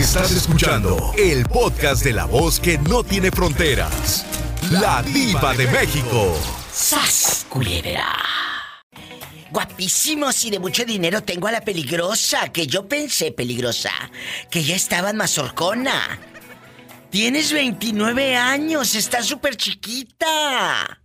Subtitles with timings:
[0.00, 4.24] Estás escuchando el podcast de la voz que no tiene fronteras.
[4.70, 6.34] La diva de México.
[6.72, 8.06] ¡Sas, culebra!
[9.50, 13.90] Guapísimos y de mucho dinero tengo a la peligrosa, que yo pensé peligrosa,
[14.50, 16.18] que ya estaba en mazorcona.
[17.10, 21.02] Tienes 29 años, estás súper chiquita.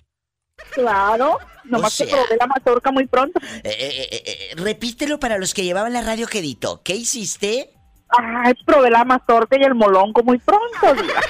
[0.71, 3.41] Claro, nomás O sea- que probé la mazorca muy pronto.
[3.63, 6.81] Eh, eh, eh, repítelo para los que llevaban la radio quedito.
[6.81, 7.71] ¿Qué hiciste?
[8.17, 11.19] Ay, probé la mazorca y el molonco muy pronto, diva.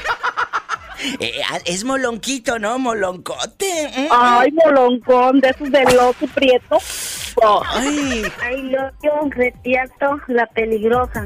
[1.20, 2.80] Eh, ah, es molonquito, ¿no?
[2.80, 3.92] Moloncote.
[3.96, 4.08] Mm.
[4.12, 6.78] Ay, moloncón, de esos de loco prieto.
[7.44, 11.26] Oh, Ay, Ay, loco, retierto, la peligrosa.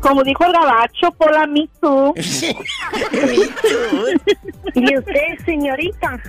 [0.00, 2.12] como dijo el gabacho, por la Me Too.
[3.12, 4.34] me too.
[4.74, 6.20] ¿Y usted, señorita?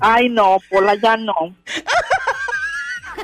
[0.00, 1.34] Ay, no, Pola, ya no.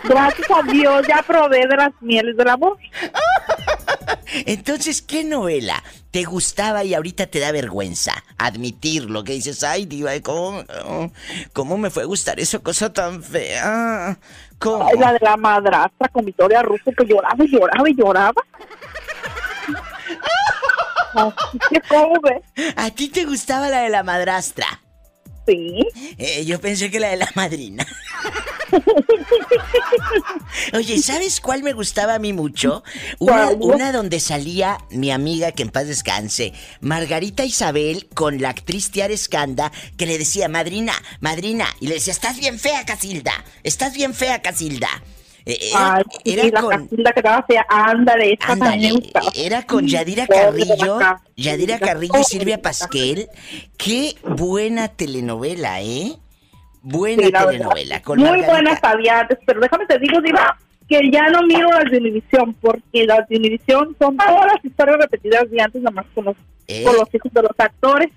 [0.04, 2.76] Gracias a Dios ya probé de las mieles del amor.
[4.46, 9.24] Entonces, ¿qué novela te gustaba y ahorita te da vergüenza admitirlo?
[9.24, 10.62] Que dices, ay, diva, ¿cómo,
[11.52, 14.18] cómo me fue a gustar esa cosa tan fea?
[14.58, 14.86] ¿Cómo?
[14.86, 18.42] Ay, la de la madrastra con Victoria Russo que lloraba y lloraba y lloraba.
[21.88, 22.74] ¿cómo ves?
[22.76, 24.66] ¿A ti te gustaba la de la madrastra?
[25.46, 25.86] Sí.
[26.18, 27.86] Eh, yo pensé que la de la madrina.
[30.74, 32.82] Oye, ¿sabes cuál me gustaba a mí mucho?
[33.18, 39.12] Una, donde salía mi amiga, que en paz descanse, Margarita Isabel, con la actriz Tiara
[39.14, 43.32] Escanda, que le decía, madrina, madrina, y le decía, estás bien fea, Casilda,
[43.62, 44.88] estás bien fea, Casilda.
[45.46, 46.70] Era, Ay, era la con...
[46.70, 47.66] Casilda que estaba fea.
[47.68, 49.26] Ándale, esa Ándale, también me gustaba.
[49.34, 50.98] era con Yadira Carrillo.
[51.36, 53.28] Yadira Carrillo y Silvia Pasquel.
[53.78, 56.16] Qué buena telenovela, ¿eh?
[56.82, 58.02] Buena Sí, telenovela.
[58.02, 58.52] Con Muy Margarita.
[58.52, 60.56] buenas había antes, pero déjame te digo, Diva,
[60.88, 64.98] que ya no miro las de Univisión, porque las de Univisión son todas las historias
[64.98, 66.82] repetidas de antes, nada más con los, ¿Eh?
[66.84, 68.08] con los hijos de los actores.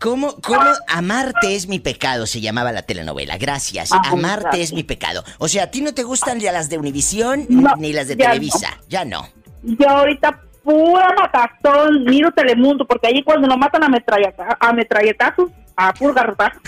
[0.00, 2.26] ¿Cómo, cómo Amarte es mi pecado?
[2.26, 3.36] Se llamaba la telenovela.
[3.36, 3.90] Gracias.
[3.92, 4.68] Ah, Amarte gracias.
[4.68, 5.24] es mi pecado.
[5.38, 8.14] O sea, ¿a ti no te gustan ya las de Univisión No, ni las de
[8.16, 8.78] ya Televisa?
[8.88, 9.26] Ya no.
[9.64, 15.50] Yo ahorita pura matazón, miro Telemundo, porque ahí cuando nos matan a, metralleta, a metralletazos,
[15.80, 16.58] a puro garrotazo.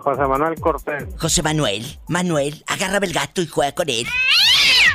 [0.04, 1.04] José Manuel Cortés.
[1.18, 1.98] José Manuel.
[2.08, 4.06] Manuel, agárrame el gato y juega con él.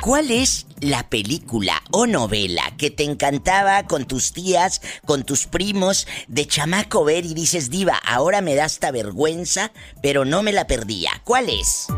[0.02, 6.06] ¿Cuál es la película o novela que te encantaba con tus tías, con tus primos,
[6.28, 10.68] de chamaco ver y dices, diva, ahora me da esta vergüenza, pero no me la
[10.68, 11.10] perdía?
[11.24, 11.88] ¿Cuál es?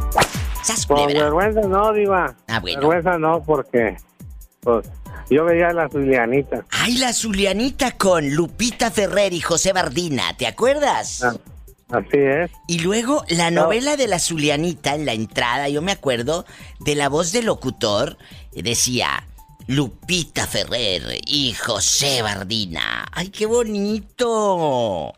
[0.64, 2.34] ¡Sas, Con vergüenza no, Diva.
[2.48, 2.80] Ah, bueno.
[2.80, 3.94] Vergüenza no, porque
[4.60, 4.88] pues
[5.28, 6.64] yo veía a la Zulianita.
[6.70, 10.34] ¡Ay, la Zulianita con Lupita Ferrer y José Bardina!
[10.36, 11.22] ¿Te acuerdas?
[11.22, 11.34] Ah,
[11.92, 12.50] así es.
[12.66, 16.44] Y luego la novela de la Zulianita en la entrada, yo me acuerdo
[16.80, 18.18] de la voz del locutor,
[18.52, 19.26] decía
[19.66, 23.06] Lupita Ferrer y José Bardina.
[23.12, 25.12] ¡Ay, qué bonito!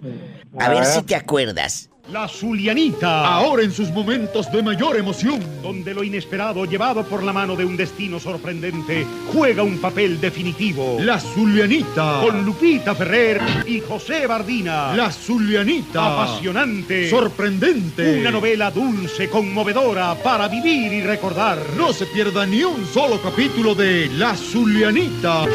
[0.58, 1.90] A ver si te acuerdas.
[2.12, 3.26] La Zulianita.
[3.26, 5.40] Ahora en sus momentos de mayor emoción.
[5.62, 10.98] Donde lo inesperado, llevado por la mano de un destino sorprendente, juega un papel definitivo.
[11.00, 12.20] La Zulianita.
[12.22, 14.94] Con Lupita Ferrer y José Bardina.
[14.94, 16.12] La Zulianita.
[16.12, 17.08] Apasionante.
[17.08, 18.20] Sorprendente.
[18.20, 21.56] Una novela dulce, conmovedora, para vivir y recordar.
[21.74, 25.46] No se pierda ni un solo capítulo de La Zulianita.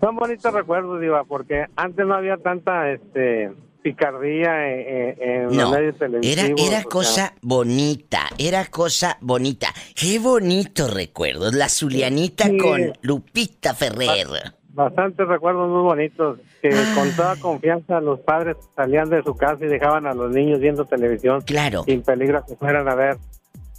[0.00, 3.50] Son bonitos recuerdos, Diva, porque antes no había tanta este
[3.84, 5.92] picardía en, en No, era,
[6.22, 9.68] era o sea, cosa bonita, era cosa bonita.
[9.94, 11.52] Qué bonitos recuerdos.
[11.54, 12.56] La Zulianita Sí.
[12.56, 14.26] con Lupita Ferrer.
[14.70, 16.94] Bastantes recuerdos muy bonitos, que Ah.
[16.96, 20.86] con toda confianza los padres salían de su casa y dejaban a los niños viendo
[20.86, 21.84] televisión Claro.
[21.84, 23.18] sin peligro que fueran a ver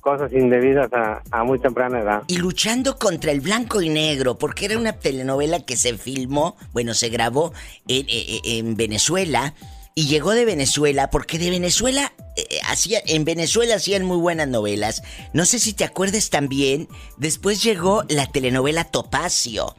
[0.01, 2.21] cosas indebidas a, a muy temprana edad.
[2.27, 6.93] Y luchando contra el blanco y negro, porque era una telenovela que se filmó, bueno,
[6.93, 7.53] se grabó
[7.87, 9.55] en, en- en Venezuela
[9.95, 15.01] y llegó de Venezuela, porque de Venezuela eh, hacía, en Venezuela hacían muy buenas novelas.
[15.33, 19.75] No sé si te acuerdas también, después llegó la telenovela Topacio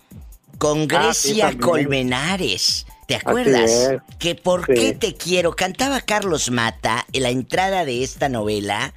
[0.58, 1.58] con Ah, sí, Grecia.
[1.60, 2.86] Colmenares.
[3.06, 3.70] ¿Te acuerdas?
[3.70, 4.00] es.
[4.18, 4.72] Que por Sí.
[4.74, 5.54] qué te quiero.
[5.54, 8.94] Cantaba Carlos Mata en la entrada de esta novela.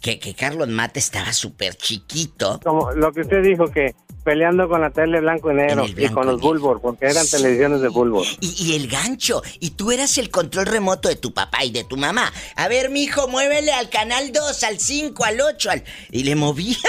[0.00, 2.58] Que, que Carlos Mata estaba súper chiquito.
[2.64, 6.26] Como lo que usted dijo, que peleando con la tele blanco y negro y con
[6.26, 7.36] los bulbos, porque eran Sí.
[7.36, 8.36] televisiones de bulbos.
[8.40, 9.42] Y, y el gancho.
[9.60, 12.32] Y tú eras el control remoto de tu papá y de tu mamá.
[12.56, 15.84] A ver, mijo, muévele al canal 2, al 5, al 8, al...
[16.10, 16.76] Y le movía.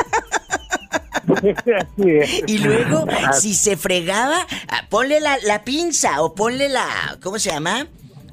[2.48, 3.06] Y luego,
[3.40, 7.18] si se fregaba, ah, ponle la, la pinza o ponle la...
[7.22, 7.88] ¿Cómo se llama?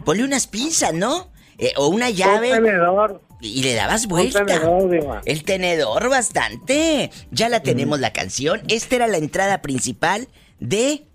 [0.04, 1.30] Ponle unas pinzas, ¿no?
[1.58, 2.50] Eh, o una Un llave.
[2.50, 4.44] tenedor, Y le dabas un vuelta.
[4.44, 5.22] tenedor, Diva.
[5.24, 7.10] El tenedor bastante.
[7.30, 8.60] Ya la tenemos la canción.
[8.68, 10.28] Esta era la entrada principal
[10.58, 11.06] de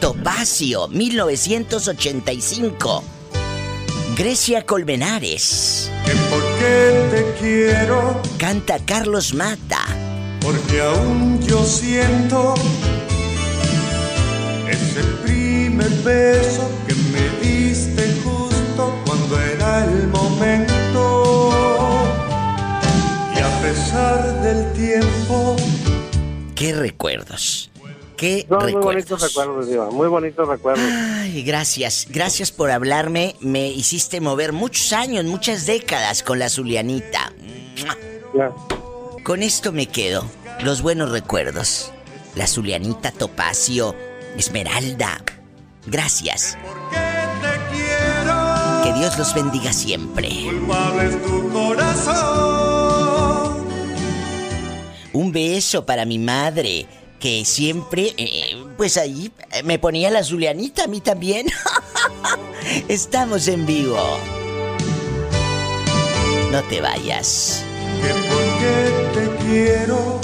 [0.00, 3.04] Topacio, 1985.
[4.16, 5.90] Grecia Colmenares.
[6.04, 9.84] que porque te quiero, Canta Carlos Mata.
[10.40, 12.54] porque aún yo siento
[14.68, 20.71] ese primer beso que me diste justo cuando era el momento.
[24.42, 25.56] Del tiempo,
[26.54, 27.70] Qué recuerdos.
[28.16, 28.84] Qué Son muy recuerdos.
[28.94, 30.84] bonitos recuerdos, Diva, muy bonitos recuerdos.
[30.92, 32.06] Ay, gracias.
[32.08, 33.34] Gracias por hablarme.
[33.40, 37.32] Me hiciste mover muchos años, muchas décadas con la Zulianita.
[39.24, 40.24] Con esto me quedo.
[40.60, 41.90] Los buenos recuerdos.
[42.36, 43.96] La Zulianita Topacio,
[44.36, 45.20] Esmeralda.
[45.86, 46.56] Gracias.
[46.64, 46.96] porque
[47.42, 50.28] te quiero, Que Dios los bendiga siempre.
[50.44, 52.71] culpable es tu corazón.
[55.12, 56.86] Un beso para mi madre,
[57.20, 61.48] que siempre, eh, pues ahí eh, me ponía la Zulianita a mí también.
[62.88, 63.98] Estamos en vivo.
[66.50, 67.64] No te vayas.
[68.00, 70.20] Que porque te quiero.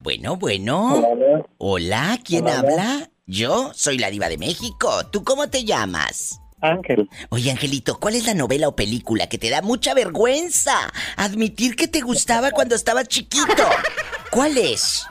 [0.00, 1.02] Bueno, bueno.
[1.58, 3.10] Hola, ¿quién habla?
[3.26, 5.06] Yo soy la diva de México.
[5.10, 6.40] ¿Tú cómo te llamas?
[6.60, 10.72] Ángel, Oye, Angelito, ¿cuál es la novela o película que te da mucha vergüenza
[11.16, 13.62] admitir que te gustaba cuando estabas chiquito?
[14.30, 15.06] ¿Cuál es?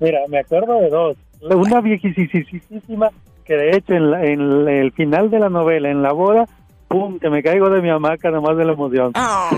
[0.00, 1.16] Mira, me acuerdo de dos.
[1.42, 3.10] Una viejísima
[3.44, 6.46] que de hecho en, la- en el final de la novela, en la boda,
[6.88, 9.12] pum, que me caigo de mi hamaca nomás de la emoción.
[9.14, 9.50] Ah.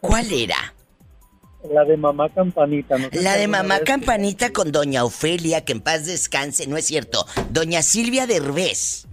[0.00, 0.73] ¿Cuál era?
[1.72, 2.98] La de mamá campanita.
[2.98, 3.08] ¿no?
[3.12, 7.26] La de mamá campanita con doña Ofelia, que en paz descanse, no es cierto.
[7.50, 9.06] Doña Silvia Derbez.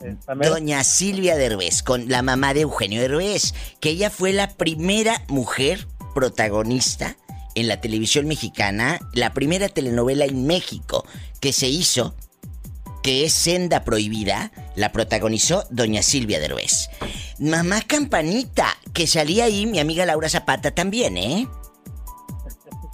[0.00, 0.50] Esta mera.
[0.50, 5.86] Doña Silvia Derbez, con la mamá de Eugenio Derbez, que ella fue la primera mujer
[6.14, 7.16] protagonista
[7.54, 11.06] en la televisión mexicana, la primera telenovela en México
[11.40, 12.14] que se hizo,
[13.04, 16.88] que es Senda Prohibida, la protagonizó Doña Silvia Derbez.
[17.38, 21.46] Mamá Campanita, que salía ahí mi amiga Laura Zapata también, ¿eh?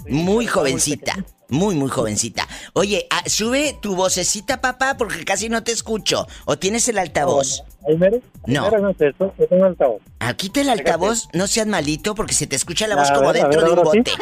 [0.08, 2.46] Muy jovencita, muy, muy jovencita.
[2.72, 6.26] Oye, ah, sube tu vocecita, papá, porque casi no te escucho.
[6.44, 7.62] ¿O tienes el altavoz?
[7.86, 8.18] Ahí mero.
[8.46, 8.64] No.
[8.64, 10.02] Ahí mero no es eso, yo tengo altavoz.
[10.20, 13.32] Ah, quita el altavoz, no seas malito, porque se te escucha la A voz como
[13.32, 14.12] dentro ver, de un bote.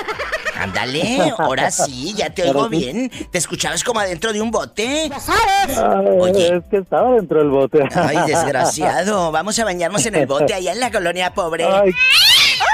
[0.58, 3.10] Ándale, ahora sí, ya te oigo bien.
[3.30, 5.08] ¿Te escuchabas como adentro de un bote?
[5.76, 6.56] Ah, Oye.
[6.56, 7.80] Es que estaba dentro del bote.
[7.94, 9.30] Ay, desgraciado.
[9.30, 11.64] Vamos a bañarnos en el bote allá en la colonia pobre.
[11.64, 11.92] Ay,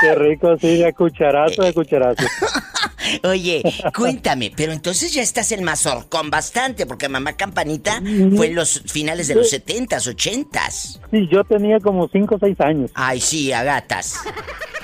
[0.00, 2.24] qué rico, sí, de cucharazo, de cucharazo.
[3.22, 3.62] Oye,
[3.96, 8.02] cuéntame, pero entonces ya estás en Mazorcón bastante, porque Mamá Campanita
[8.36, 11.00] fue en los finales de los 70s, 80s.
[11.10, 12.90] Sí, yo tenía como 5 o 6 años.
[12.94, 14.16] Ay, sí, a gatas.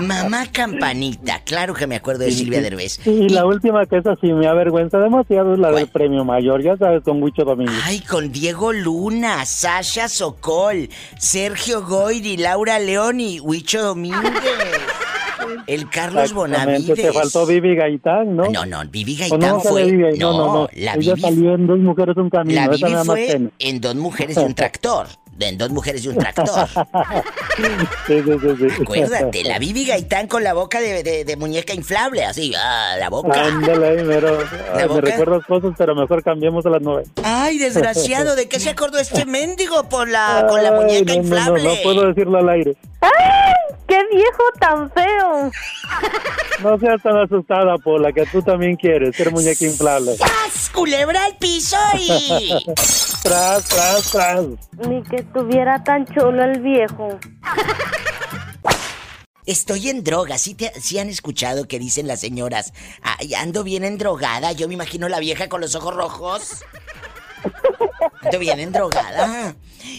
[0.00, 3.04] Mamá Campanita, claro que me acuerdo de Silvia Derbez.
[3.06, 6.76] Y la última que esa sí me avergüenza demasiado es la del premio mayor, ya
[6.76, 7.72] sabes, con mucho domingo.
[7.84, 10.88] Ay, con Diego Luna, Sasha Sokol,
[11.18, 14.32] Sergio Goyri, Laura León y Huicho Domínguez.
[15.66, 16.94] El Carlos Bonavides.
[16.94, 18.44] Te faltó Vivi Gaitán, ¿no?
[18.50, 19.84] No, no, Vivi ¿O Gaitán no, fue.
[19.84, 20.18] Vivi?
[20.18, 22.60] No, no, no, la Ella Vivi, salió en Dos Mujeres Un Camino.
[22.60, 25.06] la Vivi fue en Dos Mujeres y un Tractor.
[25.48, 26.68] En Dos Mujeres y un Tractor.
[28.06, 28.82] Sí, sí, sí, sí.
[28.82, 33.10] Acuérdate, la Vivi Gaitán con la boca de, de- de muñeca inflable, así, ah, la
[33.10, 33.38] boca.
[33.44, 34.38] Ándale ahí, mero.
[34.72, 34.94] Ay, boca?
[35.02, 37.04] me recuerdas cosas, pero mejor cambiemos a las nueve.
[37.22, 41.22] Ay, desgraciado, ¿de qué se acordó este mendigo por la, con la Ay, muñeca no,
[41.22, 41.64] no, no, inflable?
[41.64, 42.76] No, puedo decirlo al aire.
[43.02, 43.10] ¡Ay!
[43.86, 45.50] ¡Qué viejo tan feo!
[46.62, 50.16] No seas tan asustada, Pola, que tú también quieres ser muñeca inflable.
[50.16, 50.70] ¡Sas!
[50.72, 52.54] ¡Culebra al piso y...
[53.22, 54.44] Tras, tras, tras.
[54.88, 57.18] Ni que estuviera tan chulo el viejo.
[59.46, 62.72] Estoy en droga, ¿sí, te, sí han escuchado que dicen las señoras?
[63.36, 66.64] Ando bien endrogada, yo me imagino la vieja con los ojos rojos.
[68.22, 69.54] Ando bien endrogada.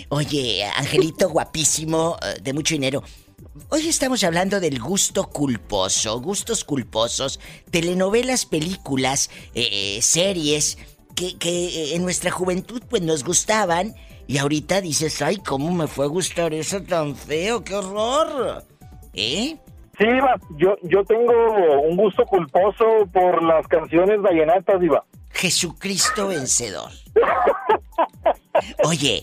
[0.10, 3.04] Oye, Angelito guapísimo, eh, de mucho dinero.
[3.70, 10.78] Hoy estamos hablando del gusto culposo, gustos culposos, telenovelas, películas, eh, eh, series
[11.16, 13.96] que, que eh, en nuestra juventud pues nos gustaban
[14.28, 17.64] y ahorita dices, ay, ¿cómo me fue a gustar eso tan feo?
[17.64, 18.64] ¡Qué horror!
[19.14, 19.58] ¿Eh?
[19.98, 25.04] Sí, Diva, yo, yo tengo un gusto culposo por las canciones vallenatas, Diva.
[25.32, 26.92] Jesucristo vencedor.
[28.86, 29.22] Oye,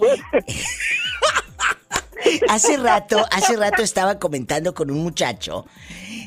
[2.49, 5.67] hace rato, hace rato estaba comentando con un muchacho.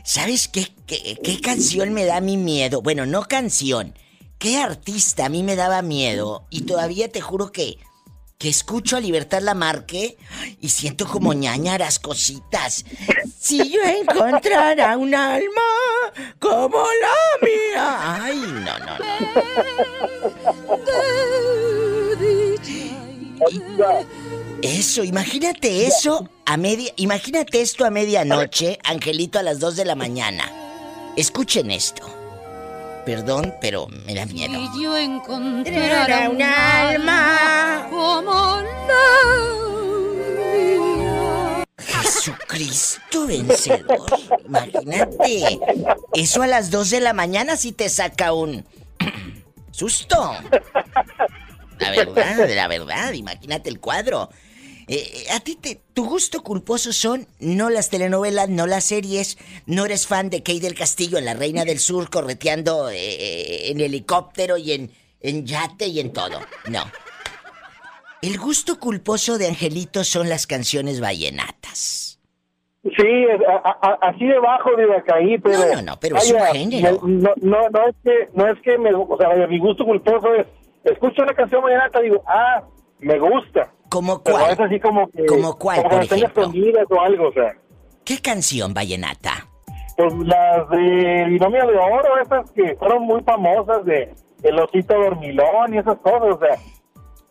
[0.03, 2.81] ¿Sabes qué, qué, qué canción me da mi miedo?
[2.81, 3.93] Bueno, no canción.
[4.41, 6.48] ¿Qué artista a mí me daba miedo?
[6.50, 7.77] Y todavía te juro que,
[8.39, 10.17] que escucho a Libertad Lamarque
[10.60, 12.83] y siento como ñañaras cositas.
[13.39, 15.62] Si yo encontrara un alma
[16.39, 18.24] como la mía.
[18.24, 19.05] Ay, no, no, no.
[24.63, 29.93] Eso, imagínate eso a media, imagínate esto a medianoche, Angelito a las 2 de la
[29.93, 30.51] mañana.
[31.15, 32.20] Escuchen esto.
[33.05, 34.53] Perdón, pero me da miedo.
[34.74, 39.51] Si yo encontrara un un alma como la.
[41.77, 44.05] Jesucristo vencedor.
[44.46, 45.60] Imagínate.
[46.13, 48.63] Eso a las 2 de la mañana si te saca un
[49.72, 50.36] susto.
[51.79, 54.29] La verdad, la verdad, imagínate el cuadro.
[54.88, 59.85] Eh, a ti te, tu gusto culposo son no las telenovelas, no las series, no
[59.85, 64.57] eres fan de Kay del Castillo en La Reina del Sur correteando eh, en helicóptero
[64.57, 66.39] y en, en yate y en todo.
[66.69, 66.83] No.
[68.21, 72.19] El gusto culposo de Angelito son las canciones vallenatas.
[72.83, 75.59] Sí, a- a- así debajo de la caí, pero...
[75.59, 77.00] No, no, no, pero es un Vaya, género.
[77.03, 80.33] No, no, no es que, no es que me, o sea, vaya, mi gusto culposo
[80.33, 80.47] es,
[80.83, 82.63] escucho una canción vallenata, digo, ah,
[83.00, 83.71] me gusta.
[83.91, 84.51] ¿Como Pero cuál?
[84.53, 85.25] es así como que...
[85.25, 86.27] ¿Como cuál, Como por ejemplo?
[86.27, 87.53] escondidas o algo, o sea.
[88.05, 89.48] ¿Qué canción vallenata?
[89.98, 95.74] Pues las de Binomio de Oro, esas que fueron muy famosas de El Osito Dormilón
[95.74, 96.55] y esas cosas, o sea,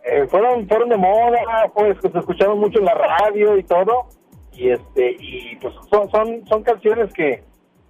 [0.04, 1.40] eh, fueron, fueron de moda,
[1.74, 4.06] pues que se escucharon mucho en la radio y todo,
[4.52, 7.42] y este, y pues son, son, son canciones que,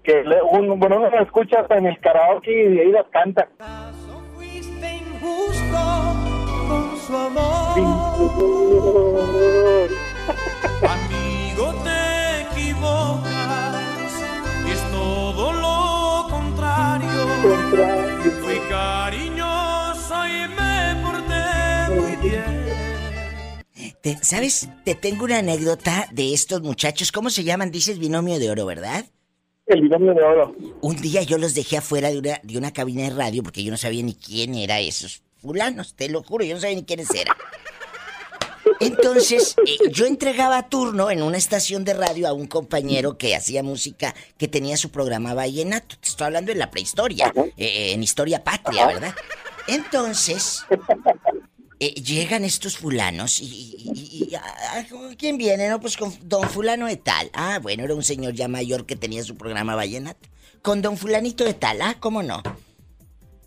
[0.04, 3.06] que le- uno, bueno, uno las escucha hasta en el karaoke y de ahí las
[3.08, 3.48] canta.
[7.10, 7.80] Su amor.
[10.88, 14.12] Amigo, te equivocas.
[14.70, 17.26] Es todo lo contrario.
[18.42, 22.60] Fui cariñoso y me porté muy bien.
[24.02, 24.68] Te- ¿Sabes?
[24.84, 27.10] Te tengo una anécdota de estos muchachos.
[27.12, 27.70] ¿Cómo se llaman?
[27.72, 29.04] Dices binomio de oro, ¿verdad?
[29.66, 30.54] El binomio de oro.
[30.80, 33.70] Un día yo los dejé afuera de una, de una cabina de radio porque yo
[33.70, 37.10] no sabía ni quién era esos fulanos, te lo juro, yo no sabía ni quiénes
[37.14, 37.36] eran.
[38.78, 43.62] Entonces, eh, yo entregaba turno en una estación de radio a un compañero que hacía
[43.62, 45.96] música, que tenía su programa Vallenato.
[46.00, 49.14] Te estoy hablando en la prehistoria, eh, en Historia Patria, ¿verdad?
[49.66, 50.64] Entonces,
[51.78, 53.44] eh, llegan estos fulanos y...
[53.44, 54.84] y- y- y- ah,
[55.18, 55.68] ¿Quién viene?
[55.68, 57.30] No, pues con don fulano de tal.
[57.34, 60.28] Ah, bueno, era un señor ya mayor que tenía su programa Vallenato.
[60.62, 62.42] Con don fulanito de tal, ah, ¿cómo no?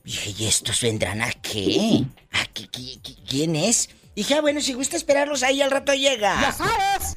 [0.03, 2.03] Dije, ¿y estos vendrán a qué?
[2.31, 3.89] ¿A qué, qué- qué- quién es?
[4.15, 6.39] Dije, ah, bueno, si gusta esperarlos ahí, al rato llega.
[6.41, 7.15] ¡Ya sabes!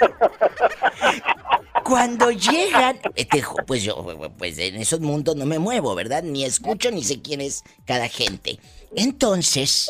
[1.84, 3.26] Cuando llegan, eh,
[3.66, 4.04] pues yo,
[4.36, 6.22] pues en esos mundos no me muevo, ¿verdad?
[6.22, 8.58] Ni escucho ni sé quién es cada gente.
[8.94, 9.88] Entonces,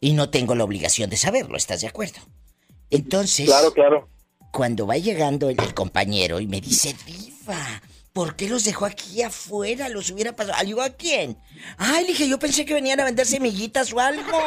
[0.00, 2.18] y no tengo la obligación de saberlo, ¿estás de acuerdo?
[2.90, 4.08] Entonces, Claro, claro.
[4.50, 7.80] cuando va llegando el, el compañero y me dice, Diva,
[8.12, 9.88] ¿por qué los dejó aquí afuera?
[9.88, 10.58] Los hubiera pasado.
[10.58, 11.38] ¿Ayudó a quién?
[11.78, 14.38] Ay, dije, yo pensé que venían a vender semillitas o algo.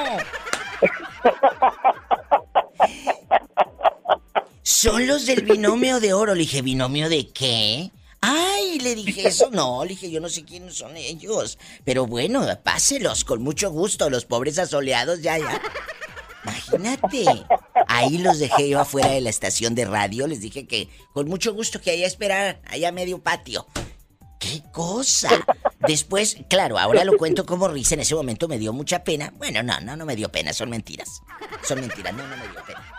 [4.61, 6.33] Son los del binomio de oro.
[6.33, 7.91] Le dije, ¿binomio de qué?
[8.21, 9.49] Ay, le dije eso.
[9.51, 11.57] No, le dije, yo no sé quiénes son ellos.
[11.83, 14.09] Pero bueno, páselos con mucho gusto.
[14.09, 15.61] Los pobres asoleados, ya, ya.
[16.43, 17.25] Imagínate.
[17.87, 20.27] Ahí los dejé yo afuera de la estación de radio.
[20.27, 23.67] Les dije que con mucho gusto que allá esperar, allá medio patio.
[24.39, 25.29] ¡Qué cosa!
[25.87, 27.95] Después, claro, ahora lo cuento como risa.
[27.95, 29.33] En ese momento me dio mucha pena.
[29.37, 30.53] Bueno, no, no, no me dio pena.
[30.53, 31.21] Son mentiras.
[31.63, 32.13] Son mentiras.
[32.13, 32.93] No, no me dio pena.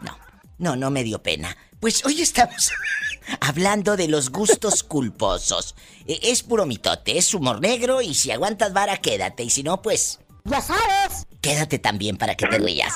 [0.00, 0.18] No,
[0.58, 1.56] no, no me dio pena.
[1.78, 2.70] Pues hoy estamos
[3.40, 5.74] hablando de los gustos culposos.
[6.06, 9.44] E- Es puro mitote, es humor negro y si aguantas vara, quédate.
[9.44, 10.18] Y si no, pues...
[10.44, 11.26] Ya sabes.
[11.40, 12.94] Quédate también para que te rías.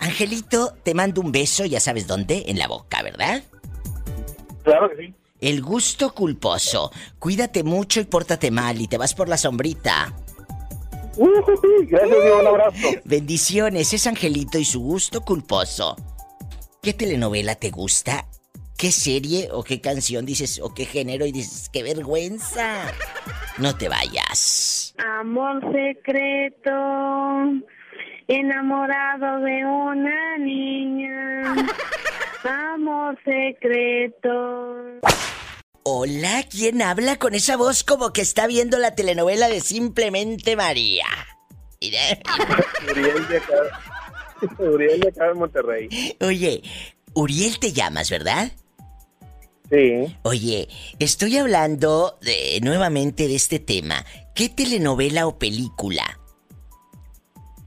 [0.00, 3.42] Angelito, te mando un beso, ya sabes dónde, en la boca, ¿verdad?
[4.62, 5.14] Claro que sí.
[5.40, 6.90] El gusto culposo.
[7.18, 10.14] Cuídate mucho y pórtate mal y te vas por la sombrita.
[11.16, 11.28] Uh,
[11.86, 12.88] Gracias, un abrazo.
[13.04, 15.96] Bendiciones, es Angelito y su gusto culposo.
[16.82, 18.26] ¿Qué telenovela te gusta?
[18.76, 22.92] ¿Qué serie o qué canción dices o qué género y dices qué vergüenza?
[23.58, 24.94] No te vayas.
[24.98, 26.70] Amor secreto,
[28.28, 31.54] enamorado de una niña.
[32.74, 35.00] Amor secreto.
[35.82, 41.06] Hola, ¿quién habla con esa voz como que está viendo la telenovela de Simplemente María?
[41.80, 42.00] Mira.
[42.90, 43.54] Uriel de acá.
[44.58, 46.16] Uriel de acá de Monterrey.
[46.20, 46.62] Oye,
[47.14, 48.52] Uriel te llamas, ¿verdad?
[49.70, 50.16] Sí.
[50.22, 54.04] Oye, estoy hablando de, nuevamente de este tema.
[54.34, 56.18] ¿Qué telenovela o película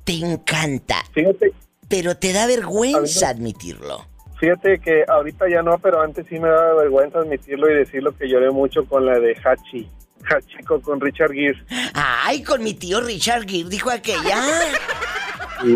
[0.08, 1.04] te encanta?
[1.14, 1.52] Fíjate,
[1.90, 4.06] Pero te da vergüenza admitirlo.
[4.40, 8.30] fíjate que ahorita ya no, pero antes sí me daba vergüenza admitirlo y decirlo que
[8.30, 9.90] lloré mucho con la de Hachi.
[10.30, 11.62] Hachiko con Richard Gere.
[11.94, 14.42] Ay, con mi tío Richard Gere dijo aquella
[15.62, 15.76] Sí,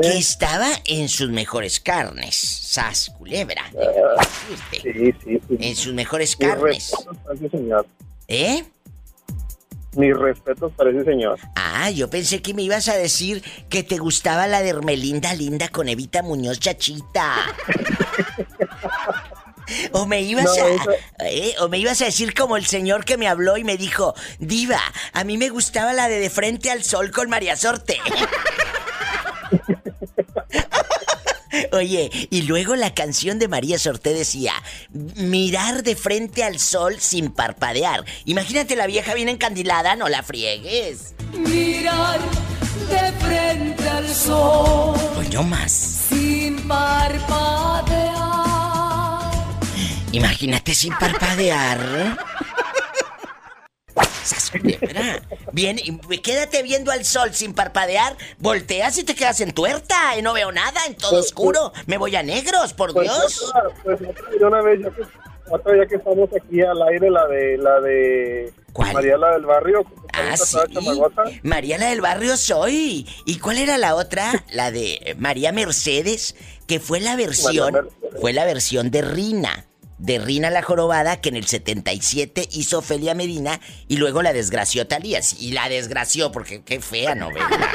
[0.00, 2.34] que estaba en sus mejores carnes.
[2.36, 3.62] Sas, culebra.
[4.82, 5.56] Sí, sí, sí.
[5.60, 6.92] En sus mejores carnes.
[7.50, 7.86] señor.
[8.26, 8.64] ¿Eh?
[9.96, 11.38] Mis respetos para ese señor.
[11.56, 15.68] Ah, yo pensé que me ibas a decir que te gustaba la de Hermelinda Linda
[15.68, 17.34] con Evita Muñoz Chachita.
[19.92, 23.16] O me ibas No, a eh, o me ibas a decir como el señor que
[23.16, 24.80] me habló y me dijo, "Diva,
[25.12, 28.00] a mí me gustaba la de De frente al sol con María Sorte."
[31.72, 34.52] Oye, y luego la canción de María Sorte decía,
[35.16, 38.04] mirar de frente al sol sin parpadear.
[38.24, 41.14] Imagínate la vieja bien encandilada, no la friegues.
[41.32, 42.20] Mirar
[42.88, 45.70] de frente al sol Pues no más.
[45.72, 48.20] sin parpadear.
[50.12, 52.18] Imagínate sin parpadear.
[54.22, 55.22] Sas, culebra.
[55.52, 58.16] Bien, y quédate viendo al sol sin parpadear.
[58.38, 60.16] Volteas y te quedas en tuerta.
[60.18, 61.72] Y no veo nada, en todo oscuro.
[61.86, 63.42] Me voy a negros, por Pues Dios.
[63.48, 64.00] otra, pues
[64.40, 65.02] una vez, ya que,
[65.50, 68.92] otra ya que estamos aquí al aire, la de la de ¿Cuál?
[68.94, 69.84] Mariela del Barrio.
[70.12, 70.52] Ah, sí.
[70.52, 71.22] toda chamagota.
[71.42, 73.06] María la del barrio soy.
[73.26, 74.44] ¿Y cuál era la otra?
[74.52, 76.34] La de María Mercedes,
[76.66, 77.88] que fue la versión,
[78.20, 79.66] fue la versión de Rina.
[80.00, 84.86] De Rina la Jorobada, que en el 77 hizo Ofelia Medina y luego la desgració
[84.86, 85.36] Talías.
[85.40, 87.48] Y la desgració porque qué fea novela.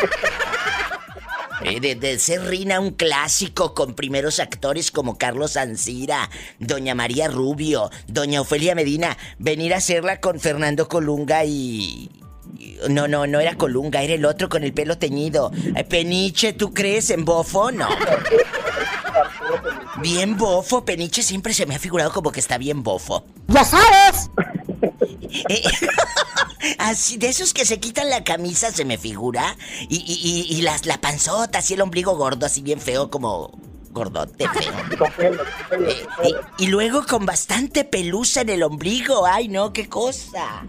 [1.61, 7.29] Eh, de, de ser Rina un clásico con primeros actores como Carlos Ancira, Doña María
[7.29, 12.11] Rubio, Doña Ofelia Medina, venir a hacerla con Fernando Colunga y...
[12.89, 15.51] No, no, no era Colunga, era el otro con el pelo teñido.
[15.75, 17.71] Eh, Peniche, ¿tú crees en bofo?
[17.71, 17.87] No.
[20.01, 23.25] Bien bofo, Peniche siempre se me ha figurado como que está bien bofo.
[23.47, 24.29] ¡Ya sabes!
[25.49, 25.61] Eh,
[26.79, 29.57] así, de esos que se quitan la camisa se me figura.
[29.89, 33.51] Y, y, y- y las, la panzota, así el ombligo gordo, así bien feo como
[33.91, 34.73] gordote feo.
[36.23, 39.25] Eh, y luego con bastante pelusa en el ombligo.
[39.25, 40.63] Ay, no, qué cosa.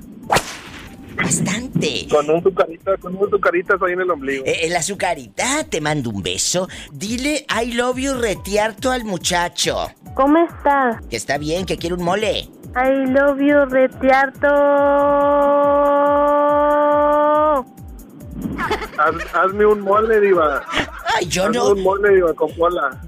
[1.16, 2.06] Bastante.
[2.10, 4.44] Con un sucarita, con un sucaritas ahí en el ombligo.
[4.46, 6.68] Eh, el azucarita, te mando un beso.
[6.92, 9.90] Dile I love you retiarto al muchacho.
[10.14, 10.96] ¿Cómo estás?
[11.08, 12.48] Que está bien, que quiere un mole.
[12.76, 14.48] I love you, retiarto.
[18.98, 20.62] Haz- hazme un mole, diva.
[21.14, 21.68] Ay, yo hazme no.
[21.70, 23.00] un mole, diva, con cola.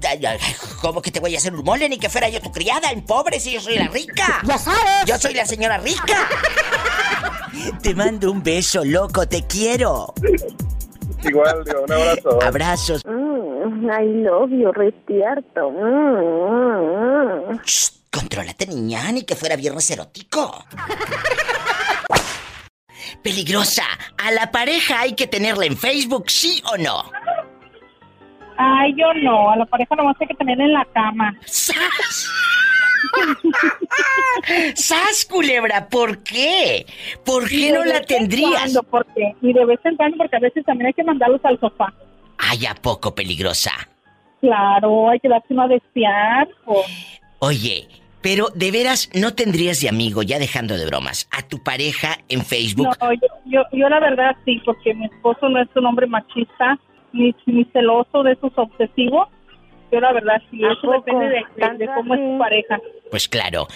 [0.81, 1.87] ¿Cómo que te voy a hacer un mole?
[1.89, 4.41] Ni que fuera yo tu criada, en pobre, si yo soy la rica.
[4.43, 5.05] ¡Ya sabes!
[5.05, 6.27] Yo soy la señora rica.
[7.81, 10.13] Te mando un beso, loco, te quiero.
[11.23, 12.41] Igual, diva, un abrazo.
[12.43, 13.05] Abrazos.
[13.05, 15.69] Mm, Mm, I love you, despierto.
[15.69, 20.63] Mm, mm, Shh, contrólate, niña, ni que fuera viernes erótico.
[23.23, 23.85] Peligrosa,
[24.17, 27.03] ¿a la pareja hay que tenerla en Facebook, sí o no?
[28.57, 31.33] Ay, yo no, a la pareja nomás hay que tener en la cama.
[31.45, 32.29] ¡Sas!
[34.75, 35.87] ¡Sas, culebra!
[35.87, 36.85] ¿Por qué?
[37.25, 38.51] ¿Por qué no la tendrías?
[38.51, 41.59] cuando, porque, y de vez en cuando, porque a veces también hay que mandarlos al
[41.59, 41.93] sofá.
[42.37, 43.71] Ay, ¿a poco peligrosa?
[44.41, 46.47] Claro, hay que darse una de espiar.
[46.65, 46.83] o-
[47.39, 47.87] Oye,
[48.21, 52.43] pero de veras no tendrías de amigo, ya dejando de bromas, a tu pareja en
[52.45, 52.87] Facebook.
[53.01, 56.77] No, yo, yo, yo la verdad sí, porque mi esposo no es un hombre machista,
[57.13, 59.29] ni, ni celoso de esos obsesivos.
[59.91, 60.93] Yo la verdad sí, ¿A eso poco?
[60.97, 62.79] depende de, de- de cómo es tu pareja.
[63.09, 63.67] Pues claro.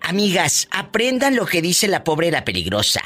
[0.00, 3.02] Amigas, aprendan lo que dice la pobre la peligrosa.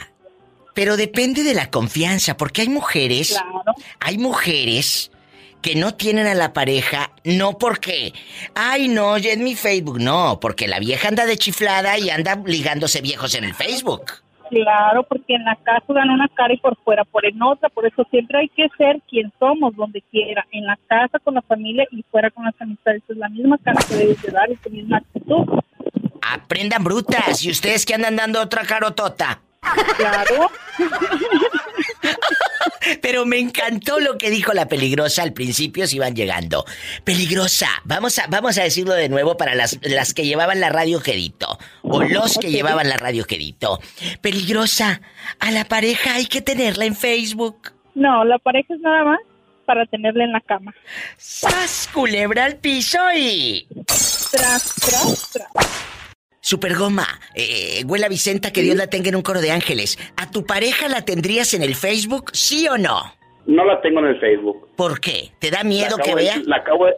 [0.75, 3.75] Pero depende de la confianza, porque hay mujeres, Claro.
[4.01, 5.11] hay mujeres
[5.63, 8.13] que no tienen a la pareja, no porque,
[8.55, 12.41] ay no, ya es mi Facebook, no, porque la vieja anda de chiflada y anda
[12.45, 14.13] ligándose viejos en el Facebook.
[14.51, 18.07] Claro, porque en la casa dan una cara y por fuera ponen otra, por eso
[18.11, 22.03] siempre hay que ser quien somos, donde quiera, en la casa, con la familia y
[22.11, 23.03] fuera con las amistades.
[23.09, 25.45] Es la misma cara que debes de dar y tu misma actitud.
[26.23, 29.43] Aprendan brutas, y ustedes que andan dando otra carotota.
[29.97, 30.51] Claro.
[33.03, 36.65] Pero me encantó lo que dijo la peligrosa al principio si van llegando.
[37.05, 41.01] Peligrosa, vamos a, vamos a decirlo de nuevo para las, las que llevaban la radio
[41.01, 41.59] quedito.
[41.83, 43.81] O los que llevaban la radio quedito.
[44.21, 45.01] Peligrosa,
[45.41, 47.73] a la pareja hay que tenerla en Facebook.
[47.95, 49.19] No, la pareja es nada más
[49.67, 50.75] para tenerla en la cama.
[51.19, 53.67] ¡Sas, culebra al piso y...
[54.31, 55.49] Tras, tras, tras.
[56.49, 59.99] Supergoma, eh, Güela Vicenta, que Dios la tenga en un coro de ángeles.
[60.17, 63.13] ¿A tu pareja la tendrías en el Facebook, sí o no?
[63.45, 64.67] No la tengo en el Facebook.
[64.75, 65.29] ¿Por qué?
[65.41, 66.37] ¿Te da miedo que de- vea?
[66.47, 66.97] la acabo de-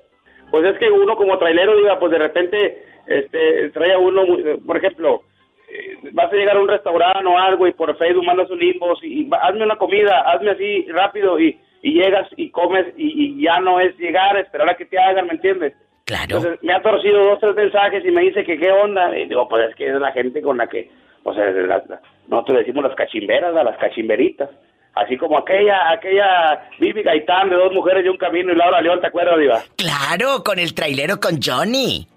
[0.52, 4.22] pues es que uno como trailero, diga, pues de repente este, trae a uno,
[4.64, 5.24] por ejemplo,
[5.68, 9.02] eh, vas a llegar a un restaurante o algo y por Facebook mandas un inbox
[9.02, 13.58] y, hazme una comida, hazme así rápido y, y llegas y comes y, y ya
[13.58, 15.72] no es llegar, esperar a que te hagan, ¿me entiendes?
[16.10, 16.36] Claro.
[16.38, 19.16] Entonces me ha torcido dos, tres mensajes y me dice que qué onda.
[19.16, 20.90] Y digo, pues es que es la gente con la que,
[21.22, 24.50] o sea, la- la- nosotros decimos las cachimberas, a las cachimberitas.
[24.96, 29.00] Así como aquella, aquella Vivi Gaitán de dos mujeres y un camino y Laura León,
[29.00, 29.62] ¿te acuerdas, Diva?
[29.76, 32.08] Claro, con el trailero con Johnny.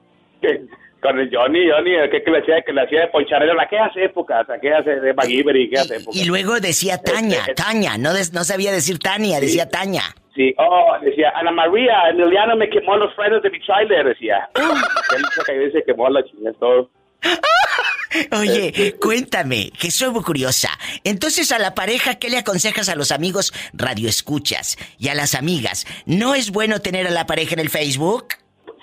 [1.01, 3.59] Con el Johnny, Johnny, el que, que le hacía, que le hacía de poncharero en
[3.59, 6.15] aquellas épocas, aquellas de de MacGyver y aquellas épocas.
[6.15, 10.01] Y luego decía Taña, Este, Taña, no, des- no sabía decir Tania, decía Taña.
[10.35, 14.49] Sí, oh, decía, Ana María, Emiliano me quemó los frenos de mi trailer, decía.
[15.47, 16.89] Él se quemó la chingada todo.
[18.39, 20.69] Oye, cuéntame, que soy muy curiosa.
[21.03, 25.85] Entonces a la pareja, ¿qué le aconsejas a los amigos radioescuchas y a las amigas?
[26.05, 28.25] ¿No es bueno tener a la pareja en el Facebook?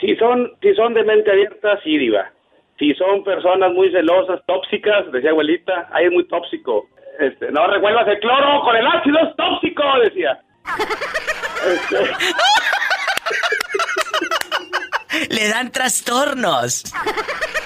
[0.00, 2.30] Si son, si son de mente abierta, sí, diva.
[2.78, 6.88] Si son personas muy celosas, tóxicas, decía abuelita, ahí es muy tóxico.
[7.18, 10.40] Este, no revuelvas el cloro con el ácido, es tóxico, decía.
[15.30, 16.84] Le dan trastornos.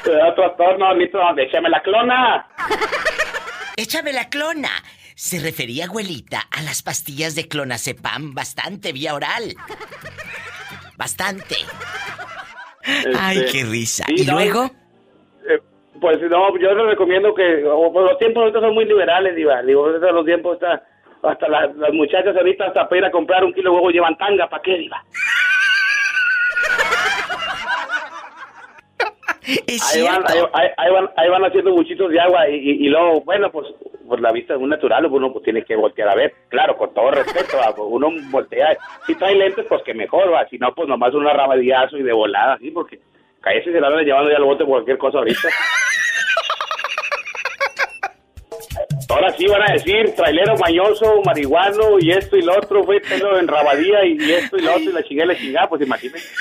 [0.03, 2.47] te da trastorno, listo, échame la clona.
[3.77, 4.71] Échame la clona.
[5.15, 9.55] Se refería, abuelita, a las pastillas de clonazepam bastante vía oral.
[10.97, 11.57] Bastante.
[13.19, 14.05] Ay, Este, qué risa.
[14.09, 14.65] ¿Y no, luego?
[15.49, 15.61] eh,
[16.01, 19.63] pues no, yo les recomiendo que pues, los tiempos ahorita son muy liberales, diva.
[19.63, 20.83] Digo, los tiempos está
[21.25, 24.17] hasta las, las muchachas ahorita hasta para ir a comprar un kilo de huevo llevan
[24.17, 25.03] tanga, ¿para qué, diva?
[29.93, 30.25] Ahí van,
[30.77, 33.67] ahí, van, ahí van haciendo buchitos de agua y, y- y luego, bueno, pues,
[34.09, 36.33] pues la vista es muy natural, uno pues tiene que voltear a ver.
[36.49, 37.75] Claro, con todo respeto, ¿va?
[37.75, 38.77] Pues, uno voltea.
[39.07, 40.47] Si trae lentes, pues que mejor, va.
[40.49, 43.01] Si no, pues nomás una rabadillazo y de volada, así, porque
[43.43, 45.49] cállese se la van llevando ya al bote por cualquier cosa ahorita.
[49.09, 53.39] Ahora sí van a decir trailero mañoso, marihuano y esto y lo otro, fue pelo
[53.39, 55.83] en rabadía y, y esto y lo otro y la chingada y la chingada, pues
[55.83, 56.29] imagínense.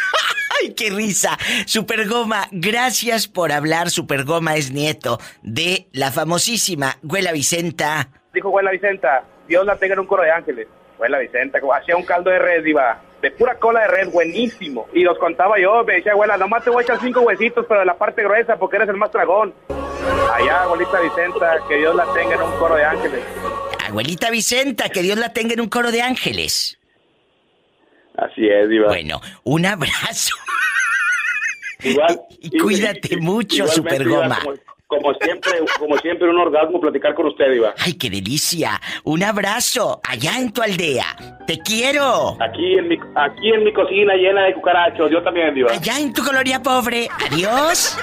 [0.61, 1.37] ¡Ay, qué risa!
[1.65, 3.89] Supergoma, gracias por hablar.
[3.89, 8.09] Supergoma es nieto de la famosísima Güela Vicenta.
[8.33, 10.67] Dijo Güela Vicenta, Dios la tenga en un coro de ángeles.
[10.97, 14.89] Güela Vicenta, como hacía un caldo de red, iba, de pura cola de red, buenísimo.
[14.93, 17.79] Y los contaba yo, me decía, abuela, nomás te voy a echar cinco huesitos, pero
[17.79, 19.53] de la parte gruesa, porque eres el más dragón.
[20.33, 23.23] Allá, abuelita Vicenta, que Dios la tenga en un coro de ángeles.
[23.87, 26.77] Abuelita Vicenta, que Dios la tenga en un coro de ángeles.
[28.17, 28.87] Así es, Diva.
[28.87, 30.35] Bueno, un abrazo.
[31.81, 32.19] Igual.
[32.45, 34.37] Y cuídate mucho, Supergoma.
[34.43, 34.57] Como,
[34.95, 37.73] como siempre, como siempre, un orgasmo platicar con usted, Diva.
[37.79, 38.79] ¡Ay, qué delicia!
[39.03, 41.05] Un abrazo allá en tu aldea.
[41.47, 42.37] ¡Te quiero!
[42.39, 45.71] Aquí en mi, aquí en mi cocina llena de cucarachos, yo también, Diva.
[45.71, 47.07] Allá en tu colonia pobre.
[47.31, 47.97] Adiós.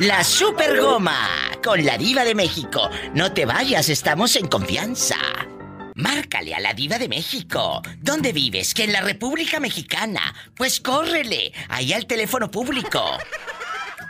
[0.00, 1.28] La super goma
[1.62, 2.88] con la diva de México.
[3.14, 5.16] No te vayas, estamos en confianza.
[5.94, 7.82] Márcale a la diva de México.
[7.98, 8.72] ¿Dónde vives?
[8.72, 10.34] Que en la República Mexicana.
[10.56, 13.18] Pues córrele, ahí al teléfono público.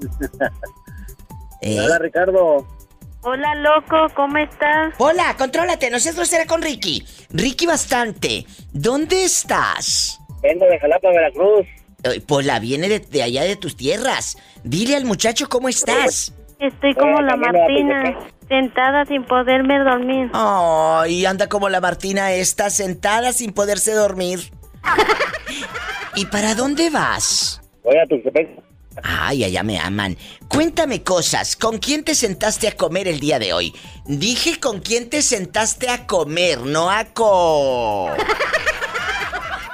[1.60, 1.78] ¿Eh?
[1.78, 2.66] Hola, Ricardo.
[3.22, 4.94] Hola, loco, ¿cómo estás?
[4.96, 7.04] Hola, contrólate, no seas grosera con Ricky.
[7.28, 8.46] Ricky bastante.
[8.72, 10.18] ¿Dónde estás?
[10.42, 11.66] Vengo de Jalapa, Veracruz.
[12.04, 14.38] Eh, Pola, viene de, de allá de tus tierras.
[14.64, 16.34] Dile al muchacho cómo estás.
[16.58, 20.30] Estoy como la Martina, sentada sin poderme dormir.
[20.32, 24.50] Ay, anda como la Martina esta, sentada sin poderse dormir.
[26.14, 27.60] ¿Y para dónde vas?
[27.84, 28.69] Voy a Tuxtepec.
[29.02, 30.16] Ay, allá me aman.
[30.48, 31.56] Cuéntame cosas.
[31.56, 33.74] ¿Con quién te sentaste a comer el día de hoy?
[34.06, 38.08] Dije con quién te sentaste a comer, no a co...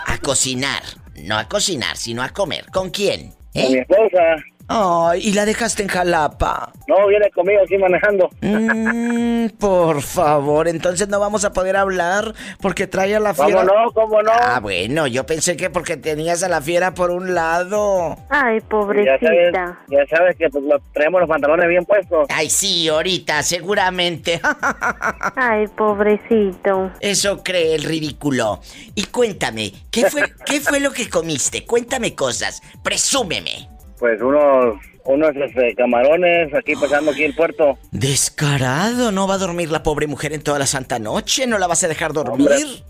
[0.09, 0.83] A cocinar.
[1.17, 2.67] No a cocinar, sino a comer.
[2.73, 3.33] ¿Con quién?
[3.53, 3.81] Con mi ¿Eh?
[3.81, 4.37] esposa.
[4.69, 6.73] Ay, y la dejaste en Jalapa.
[6.89, 8.29] No, viene conmigo aquí manejando.
[8.41, 13.61] Mm, por favor, entonces no vamos a poder hablar porque trae a la fiera.
[13.61, 13.93] ¿Cómo no?
[13.93, 14.33] ¿Cómo no?
[14.33, 18.17] Ah, bueno, yo pensé que porque tenías a la fiera por un lado.
[18.29, 19.79] Ay, Ya sabes, pobrecita.
[19.89, 22.27] ya sabes que pues, lo- traemos los pantalones bien puestos.
[22.29, 24.41] Ay, sí, ahorita, seguramente.
[25.37, 26.91] Ay, pobrecito.
[27.01, 28.61] Eso cree el ridículo.
[28.95, 31.65] Y cuéntame, ¿qué fue, ¿qué fue lo que comiste?
[31.65, 33.69] Cuéntame cosas, presúmeme.
[33.99, 37.79] Pues unos, unos este, camarones aquí pasando aquí el puerto.
[37.93, 41.67] Descarado, no va a dormir la pobre mujer en toda la santa noche, no la
[41.67, 42.49] vas a dejar dormir.
[42.51, 42.83] Hombre.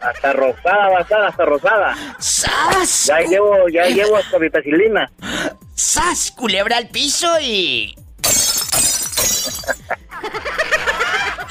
[0.00, 1.96] Hasta rosada va a estar, hasta rosada.
[2.20, 3.06] ¡Sas!
[3.06, 5.10] Ya llevo, ya llevo hasta vitacilina.
[5.74, 6.30] ¡Sas!
[6.30, 7.96] Culebra al piso y.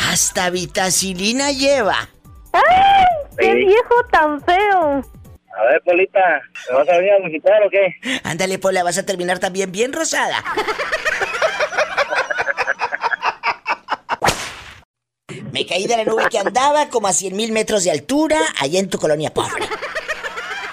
[0.10, 2.08] Hasta vitacilina lleva.
[2.54, 3.06] ¡Ay!
[3.38, 3.66] ¡Qué Sí.
[3.66, 5.02] viejo tan feo!
[5.58, 7.96] A ver, Polita, ¿me vas a venir a visitar o qué?
[8.24, 10.44] Ándale, Pola, vas a terminar también bien rosada.
[15.52, 18.80] Me caí de la nube que andaba como a 100 mil metros de altura allá
[18.80, 19.66] en tu colonia pobre.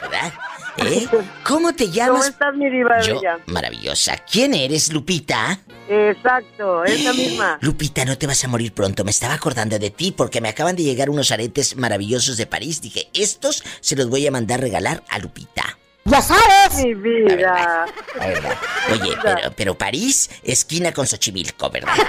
[0.03, 0.33] ¿Verdad?
[0.77, 1.07] ¿Eh?
[1.45, 2.29] ¿Cómo te ¿Cómo llamas?
[2.29, 4.17] estás, mi diva Yo, maravillosa.
[4.31, 5.59] ¿Quién eres, Lupita?
[5.89, 7.59] Exacto, es la misma.
[7.61, 9.05] Lupita, no te vas a morir pronto.
[9.05, 12.81] Me estaba acordando de ti porque me acaban de llegar unos aretes maravillosos de París.
[12.81, 15.79] Dije, estos se los voy a mandar regalar a Lupita.
[16.07, 16.75] ¡Ya sabes!
[16.85, 17.87] Mi vida.
[18.19, 18.59] La verdad.
[18.93, 21.95] Oye, pero, pero París, esquina con Xochimilco, ¿verdad?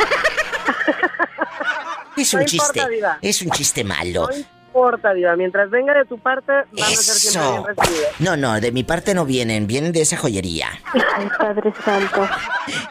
[2.17, 2.79] Es un No chiste.
[2.79, 3.17] importa, diva.
[3.21, 4.29] Es un chiste malo.
[4.29, 5.35] No importa, diva.
[5.35, 7.63] Mientras venga de tu parte, van a ser siempre Eso.
[7.63, 8.07] bien recibidos.
[8.19, 10.67] No, no, de mi parte no vienen, vienen de esa joyería.
[11.15, 12.27] Ay, Padre Santo.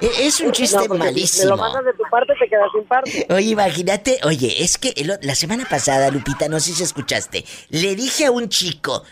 [0.01, 1.51] E- Es un chiste No, porque Si me malísimo.
[1.51, 3.27] lo mandas de tu parte, te quedas sin parte.
[3.31, 8.27] Oye, imagínate, oye, es que la semana pasada, Lupita, no sé si escuchaste, le dije
[8.27, 9.05] a un chico,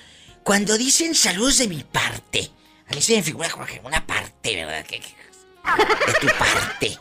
[0.42, 2.50] cuando dicen saludos de mi parte,
[2.90, 4.84] a mí se me figura como que una parte, ¿verdad?
[4.86, 5.14] Que- que-
[6.06, 6.98] de tu parte.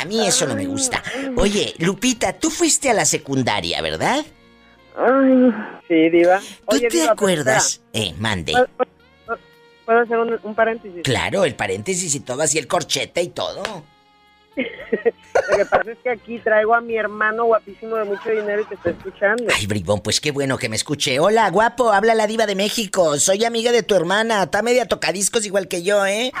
[0.00, 1.02] A mí eso no me gusta.
[1.36, 4.24] Oye, Lupita, tú fuiste a la secundaria, ¿verdad?
[4.96, 5.52] Ay.
[5.88, 6.40] Sí, diva.
[6.40, 7.80] ¿Tú Oye, te diva, pues, acuerdas?
[7.92, 8.52] Eh, mande.
[8.52, 9.38] ¿Puedo-
[9.84, 11.02] ¿Puedo hacer un, un paréntesis?
[11.04, 13.62] Claro, el paréntesis y todo, así el corchete y todo.
[14.56, 18.64] Lo que pasa es que aquí traigo a mi hermano guapísimo de mucho dinero y
[18.64, 19.44] te está escuchando.
[19.54, 21.20] Ay, bribón, pues qué bueno que me escuche.
[21.20, 23.16] Hola, guapo, habla la diva de México.
[23.18, 24.42] Soy amiga de tu hermana.
[24.44, 26.32] Está media tocadiscos igual que yo, ¿eh?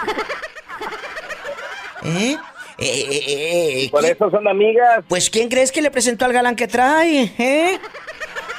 [2.04, 2.36] ¿Eh?
[2.78, 5.04] Eh, eh, eh, eh, Por ¿quién- eso son amigas.
[5.08, 7.32] Pues ¿quién crees que le presentó al galán que trae?
[7.38, 7.78] ¿Eh?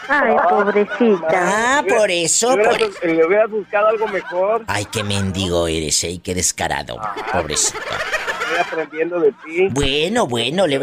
[0.09, 1.27] Ay, pobrecita.
[1.31, 2.55] Ah, por eso.
[2.55, 4.63] Le por- hubieras, le hubieras buscado algo mejor.
[4.67, 6.19] Ay, qué mendigo eres, ¿eh?
[6.23, 6.97] Qué descarado.
[7.31, 7.79] Pobrecito.
[7.79, 9.67] Estoy aprendiendo de ti.
[9.71, 10.79] Bueno, bueno, le-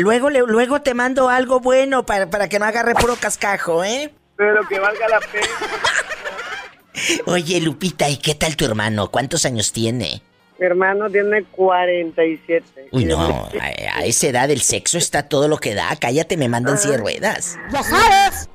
[0.00, 4.12] luego, le- luego te mando algo bueno para, para que no agarre puro cascajo, ¿eh?
[4.36, 5.46] Pero que valga la pena.
[7.26, 9.10] Oye, Lupita, ¿y qué tal tu hermano?
[9.10, 10.22] ¿Cuántos años tiene?
[10.58, 12.88] Mi hermano tiene 47.
[12.92, 13.50] Uy, no, a,
[13.96, 15.96] a esa edad el sexo está todo lo que da.
[16.00, 17.58] Cállate, me mandan silla de ruedas.
[17.72, 18.48] ¡Ya sabes!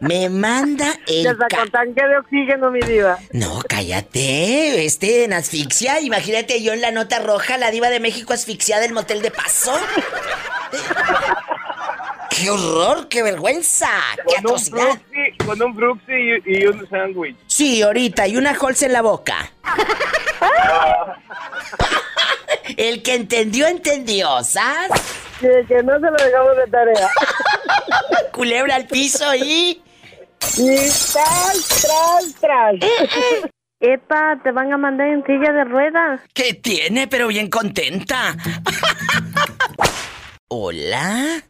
[0.00, 1.24] Me manda el...
[1.24, 3.18] Ya con tanque de oxígeno, mi diva.
[3.32, 4.84] No, cállate.
[4.84, 6.00] Este en asfixia.
[6.00, 9.72] Imagínate yo en la nota roja, la diva de México asfixiada del motel de paso.
[12.30, 13.08] ¡Qué horror!
[13.08, 13.90] ¡Qué vergüenza!
[14.16, 14.60] ¡Qué Con un
[15.46, 17.36] con un fruxi y, y un sándwich.
[17.46, 19.52] Sí, ahorita, y una holz en la boca.
[22.76, 24.90] El que entendió, entendió, ¿sabes?
[25.40, 27.10] Que, que no se lo dejamos de tarea.
[28.32, 29.82] Culebra al piso y...
[30.56, 30.76] Y
[31.12, 32.74] tras, tras, tras.
[33.80, 36.20] Epa, te van a mandar en silla de ruedas.
[36.34, 37.08] ¿Qué tiene?
[37.08, 38.36] Pero bien contenta.
[40.52, 41.44] Hola,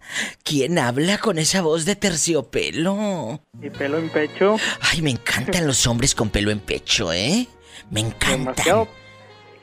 [0.45, 3.41] ¿quién habla con esa voz de terciopelo?
[3.63, 4.59] ¿Y pelo en pecho?
[4.79, 7.49] Ay, me encantan los hombres con pelo en pecho, ¿eh?
[7.91, 8.45] Me encantan.
[8.45, 8.89] Demasiado,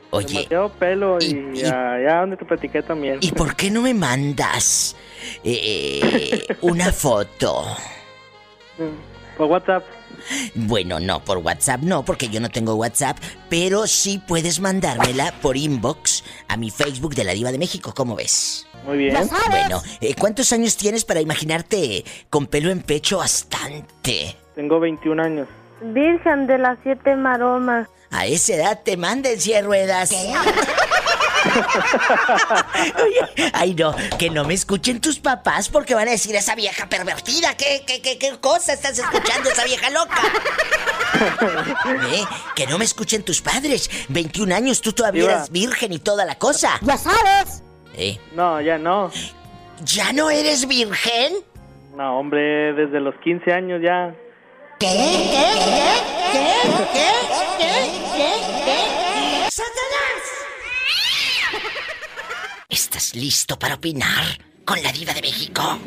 [0.10, 3.20] Oye, demasiado pelo y, allá donde te platiqué también.
[3.22, 4.96] ¿y por qué no me mandas
[5.44, 7.64] eh, una foto?
[9.38, 9.84] Por WhatsApp.
[10.56, 13.20] Bueno, no, por WhatsApp no, porque yo no tengo WhatsApp,
[13.50, 18.16] pero sí puedes mandármela por inbox a mi Facebook de la Diva de México, ¿cómo
[18.16, 18.67] ves?
[18.86, 19.16] Muy bien.
[19.50, 24.36] Bueno, eh, ¿cuántos años tienes para imaginarte con pelo en pecho bastante?
[24.56, 25.48] Tengo 21 años.
[25.82, 27.88] Virgen de las siete maromas.
[28.10, 30.12] A esa edad te manden de ruedas.
[33.04, 36.88] Oye, Ay, no, que no me escuchen tus papás porque van a decir esa vieja
[36.88, 37.56] pervertida.
[37.56, 40.22] ¿Qué, qué, qué, qué cosa estás escuchando, esa vieja loca?
[42.12, 42.24] ¿Eh?
[42.56, 43.90] Que no me escuchen tus padres.
[44.10, 45.34] 21 años, tú todavía Diva.
[45.36, 46.80] eres virgen y toda la cosa.
[46.82, 47.64] ¡Ya sabes!
[47.98, 48.18] ¿Eh?
[48.34, 49.12] No, ya no.
[49.84, 51.34] ¿Ya no eres virgen?
[51.96, 54.16] No, hombre, desde los 15 años ya.
[54.80, 54.88] ¿Qué?
[54.88, 55.48] ¿Qué?
[55.66, 55.88] ¿Qué?
[56.32, 56.50] ¿Qué?
[56.94, 57.10] ¿Qué?
[57.58, 57.72] ¿Qué?
[58.16, 58.32] ¿Qué?
[58.66, 59.50] ¿Qué?
[59.50, 60.24] ¡Satanás!
[62.70, 64.24] ¿Estás listo para opinar
[64.64, 65.80] con la diva de México?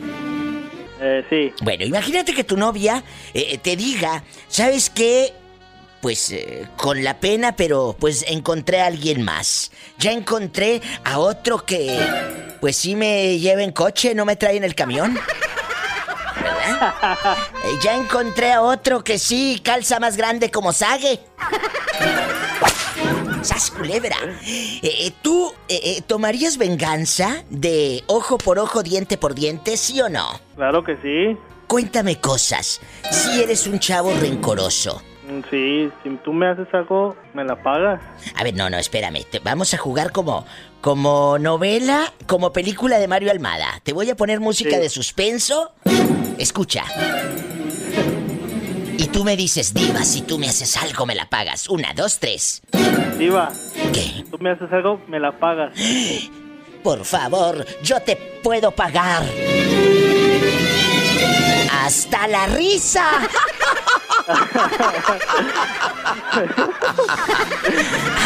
[1.01, 1.53] Eh, sí.
[1.63, 5.33] Bueno, imagínate que tu novia eh, te diga, ¿sabes qué?
[6.01, 9.71] Pues eh, con la pena, pero pues encontré a alguien más.
[9.99, 11.99] Ya encontré a otro que,
[12.61, 15.19] pues sí me lleva en coche, no me trae en el camión.
[16.43, 16.95] ¿Verdad?
[17.65, 21.21] Eh, ya encontré a otro que sí calza más grande como Sague.
[23.43, 24.17] ¡Sas culebra!
[24.47, 25.53] Eh, ¿Tú
[26.07, 30.41] tomarías venganza de ojo por ojo, diente por diente, sí o no?
[30.57, 31.39] Claro que sí.
[31.67, 32.81] Cuéntame cosas.
[33.11, 35.03] Si eres un chavo rencoroso.
[35.51, 38.01] Sí, si tú me haces algo, me la pagas.
[38.37, 39.25] A ver, no, no, espérame.
[39.31, 40.45] Te- vamos a jugar como,
[40.81, 43.81] como novela, como película de Mario Almada.
[43.83, 44.83] Te voy a poner música Sí.
[44.83, 45.73] de suspenso.
[46.39, 46.85] Escucha.
[48.99, 51.69] Y tú me dices, Diva, si tú me haces algo, me la pagas.
[51.69, 52.63] Una, dos, tres.
[53.19, 53.51] Diva.
[53.93, 54.01] ¿Qué?
[54.03, 55.73] Si tú me haces algo, me la pagas.
[56.83, 59.23] Por favor, yo te puedo pagar.
[61.85, 63.05] Hasta la risa.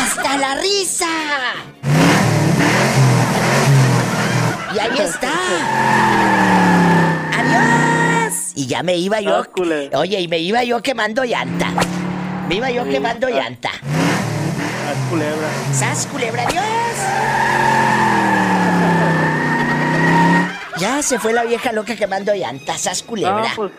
[0.02, 1.06] Hasta la risa.
[4.74, 5.32] Y ahí está.
[7.38, 8.34] Adiós.
[8.54, 9.44] Y ya me iba yo.
[9.94, 11.68] Oye, y me iba yo quemando llanta.
[12.48, 13.70] Me iba yo quemando llanta.
[13.70, 15.48] Haz culebra.
[15.72, 16.64] ¡Sas, culebra, adiós!
[20.78, 23.40] Ya se fue la vieja loca quemando llantas, ¡sas, culebra!
[23.50, 23.72] No, pues,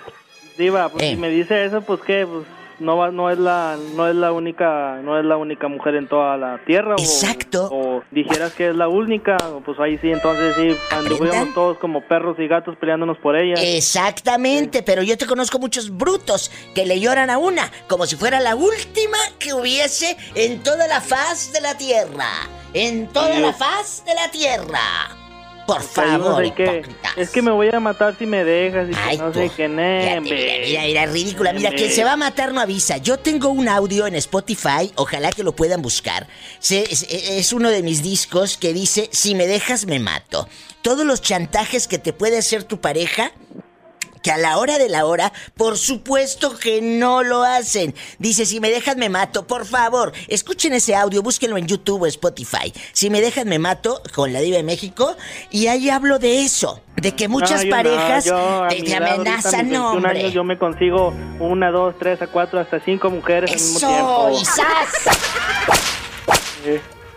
[0.58, 1.10] Diva, pues Eh.
[1.12, 2.46] si me dice eso, pues qué, pues
[2.80, 6.60] no es la, no es la única, no es la única mujer en toda la
[6.66, 6.96] tierra.
[6.98, 7.70] Exacto.
[7.72, 12.38] O, dijeras que es la única, pues ahí sí, entonces sí, anduvimos todos como perros
[12.40, 13.56] y gatos peleándonos por ella.
[13.62, 18.40] Exactamente, pero yo te conozco muchos brutos que le lloran a una como si fuera
[18.40, 22.28] la última que hubiese en toda la faz de la tierra.
[22.74, 23.40] En toda Sí.
[23.42, 24.80] la faz de la tierra.
[25.66, 26.44] Por favor,
[27.18, 30.16] es que me voy a matar si me dejas y que no sé qué, Mira,
[30.22, 30.62] nembe.
[30.68, 31.54] mira, mira, ridícula.
[31.54, 32.98] Mira, quien se va a matar no avisa.
[32.98, 36.28] Yo tengo un audio en Spotify, ojalá que lo puedan buscar.
[36.60, 40.48] Se- es, es uno de mis discos que dice, si me dejas me mato.
[40.84, 43.32] Todos los chantajes que te puede hacer tu pareja,
[44.26, 47.94] que a la hora de la hora, por supuesto que no lo hacen.
[48.18, 52.08] Dice, si me dejas me mato, por favor, escuchen ese audio, búsquenlo en YouTube o
[52.08, 52.74] Spotify.
[52.92, 55.16] Si me dejas me mato, con la Diva de México,
[55.52, 59.80] y ahí hablo de eso, de que muchas No, no, parejas a te, amenazan, 21
[59.80, 60.20] no, hombre.
[60.22, 64.32] años yo me consigo una, dos, tres, a cuatro, hasta cinco mujeres al mismo tiempo.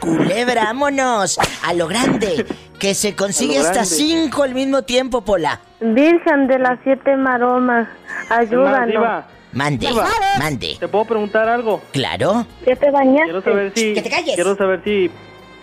[0.00, 2.46] Culebra, vámonos, a lo grande,
[2.78, 5.60] que se consigue hasta cinco al mismo tiempo, Pola.
[5.80, 7.88] Virgen de las siete maromas.
[8.30, 9.24] Ayúdanos.
[9.52, 10.06] Mande, Diva,
[10.38, 10.76] mande.
[10.78, 11.80] ¿te puedo preguntar algo?
[11.92, 12.46] Claro.
[12.66, 13.24] ¿Ya te bañaste?
[13.24, 14.34] Quiero saber si Que te calles.
[14.34, 15.10] quiero saber si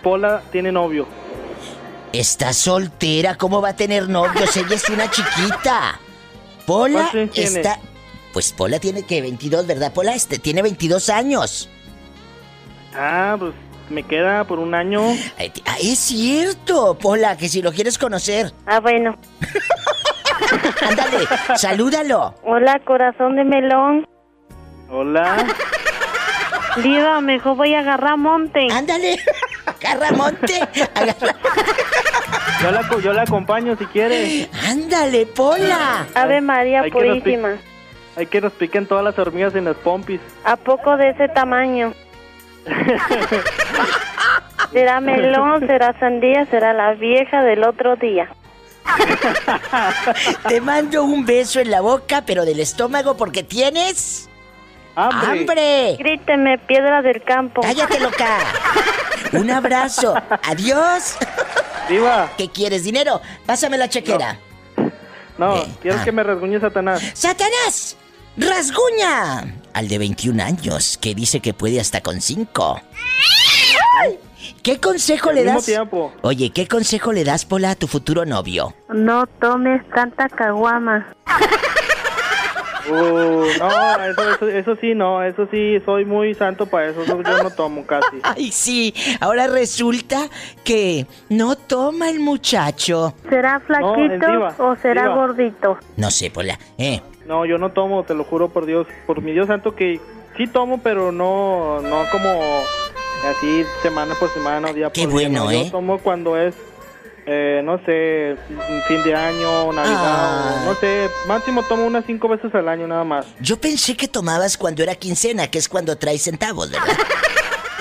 [0.02, 1.06] Pola tiene novio.
[2.12, 4.56] Está soltera, ¿cómo va a tener novios?
[4.56, 6.00] Ella es una chiquita.
[6.66, 7.78] Pola está.
[8.32, 9.92] Pues Pola tiene que 22, ¿verdad?
[9.92, 11.68] Pola este tiene 22 años.
[12.94, 13.52] Ah, pues
[13.90, 15.02] me queda por un año.
[15.66, 19.16] Ah, es cierto, Pola, que si lo quieres conocer, Ah, bueno.
[20.88, 21.18] ándale,
[21.56, 22.34] salúdalo.
[22.42, 24.06] Hola, corazón de melón.
[24.90, 25.36] Hola.
[26.82, 28.66] Diva, mejor voy a agarrar monte.
[28.70, 29.18] Ándale,
[29.66, 30.60] agarra monte.
[30.94, 31.36] agarra-
[32.62, 34.48] Yo la, yo la acompaño si quiere.
[34.68, 36.06] Ándale, Pola.
[36.14, 37.48] Ave María Hay que nos Purísima.
[38.16, 40.20] Hay que nos piquen todas las hormigas en las pompis.
[40.44, 41.92] ¿A poco de ese tamaño?
[44.72, 48.28] ¿Será melón, será sandía, será la vieja del otro día?
[50.48, 54.28] Te mando un beso en la boca, pero del estómago porque tienes
[54.94, 55.40] ¡Hambre!
[55.40, 55.96] hambre.
[55.98, 57.60] Gríteme, piedra del campo.
[57.62, 58.38] Cállate, loca.
[59.32, 60.14] Un abrazo.
[60.44, 61.18] Adiós.
[61.88, 62.84] Diva, ¿Qué quieres?
[62.84, 63.20] ¿Dinero?
[63.44, 64.38] Pásame la chequera.
[65.36, 66.04] no, Eh, ¿quieres ah.
[66.04, 67.02] que me rasguñe Satanás?
[67.14, 67.96] ¡Satanás!
[68.36, 69.54] ¡Rasguña!
[69.76, 72.80] Al de 21 años, que dice que puede hasta con 5.
[74.62, 75.66] ¿Qué consejo Al le mismo das?
[75.66, 76.14] tiempo.
[76.22, 78.74] Oye, ¿qué consejo le das, Pola, a tu futuro novio?
[78.88, 81.06] No tomes tanta caguama.
[82.88, 87.16] Uh, no, eso, eso, eso sí, no, eso sí, soy muy santo para eso, yo
[87.42, 88.16] no tomo casi.
[88.22, 90.28] Ay, sí, ahora resulta
[90.64, 93.12] que no toma el muchacho.
[93.28, 95.14] ¿Será flaquito Diva, o será Diva.
[95.16, 95.78] gordito?
[95.96, 96.58] No sé, Pola.
[96.78, 100.00] Eh, No, yo no tomo, te lo juro por Dios, por mi Dios santo que
[100.36, 102.30] sí tomo, pero no, no como
[103.28, 105.40] así semana por semana, día Qué por bueno, día.
[105.40, 105.50] no.
[105.50, 105.64] ¿eh?
[105.64, 106.54] Yo tomo cuando es,
[107.26, 108.36] eh, no sé,
[108.86, 110.62] fin de año, Navidad, Ah.
[110.66, 113.26] no sé, máximo tomo unas cinco veces al año nada más.
[113.40, 116.86] yo pensé que tomabas cuando era quincena, que es cuando traes centavos, ¿verdad?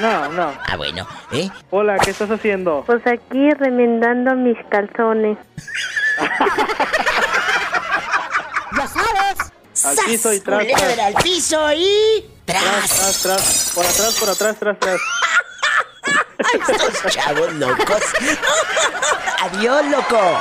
[0.02, 0.52] No, no.
[0.68, 1.50] Ah, bueno, ¿eh?
[1.70, 2.84] Hola, ¿qué estás haciendo?
[2.86, 5.38] Pues aquí remendando mis calzones.
[8.78, 9.35] Ya sabes.
[9.84, 12.26] Al piso y tras, Culebra tras, al piso y...
[12.46, 12.90] tras, ¡Tras!
[12.90, 15.02] tras, tras, por atrás, por atrás, tras, tras.
[16.54, 18.02] Ay, estos chavos locos.
[19.42, 20.40] Adiós, loco.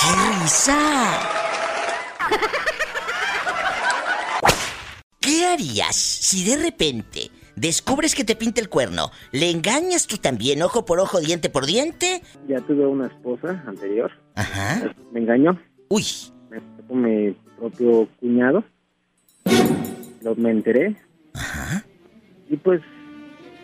[0.00, 1.30] ¡Qué risa!
[5.20, 9.10] ¿Qué harías si de repente descubres que te pinta el cuerno?
[9.30, 12.22] ¿Le engañas tú también, ojo por ojo, diente por diente?
[12.48, 14.10] Ya tuve una esposa anterior.
[14.34, 14.82] Ajá.
[15.12, 15.58] Me engañó.
[15.88, 16.04] Uy.
[16.88, 18.64] Con mi propio cuñado.
[20.22, 20.96] Lo, me enteré.
[21.34, 21.84] Ajá.
[22.50, 22.80] Y pues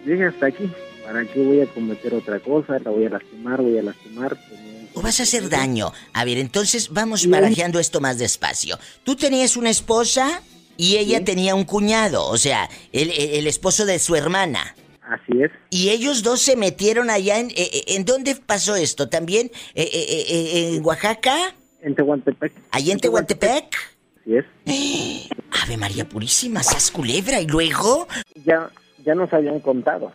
[0.05, 0.70] dije hasta aquí.
[1.05, 2.78] ¿Para qué voy a cometer otra cosa?
[2.78, 4.36] La voy a lastimar, voy a lastimar.
[4.49, 4.61] Pues,
[4.95, 5.93] O vas a hacer daño.
[6.12, 8.78] A ver, entonces vamos barajeando esto más despacio.
[9.03, 10.43] Tú tenías una esposa
[10.76, 14.74] y ella tenía un cuñado, o sea, el, el- el esposo de su hermana.
[15.03, 15.51] Así es.
[15.70, 17.51] Y ellos dos se metieron allá en...
[17.51, 19.09] eh, eh, ¿En dónde pasó esto?
[19.09, 21.55] ¿También eh, eh, en Oaxaca?
[21.83, 22.53] En Tehuantepec.
[22.72, 23.74] ¿Allí en Tehuantepec?
[24.20, 24.45] Así es.
[25.64, 27.41] Ave María Purísima, sas culebra.
[27.41, 28.07] ¿Y luego?
[28.45, 28.70] Ya,
[29.05, 30.12] ya nos habían contado.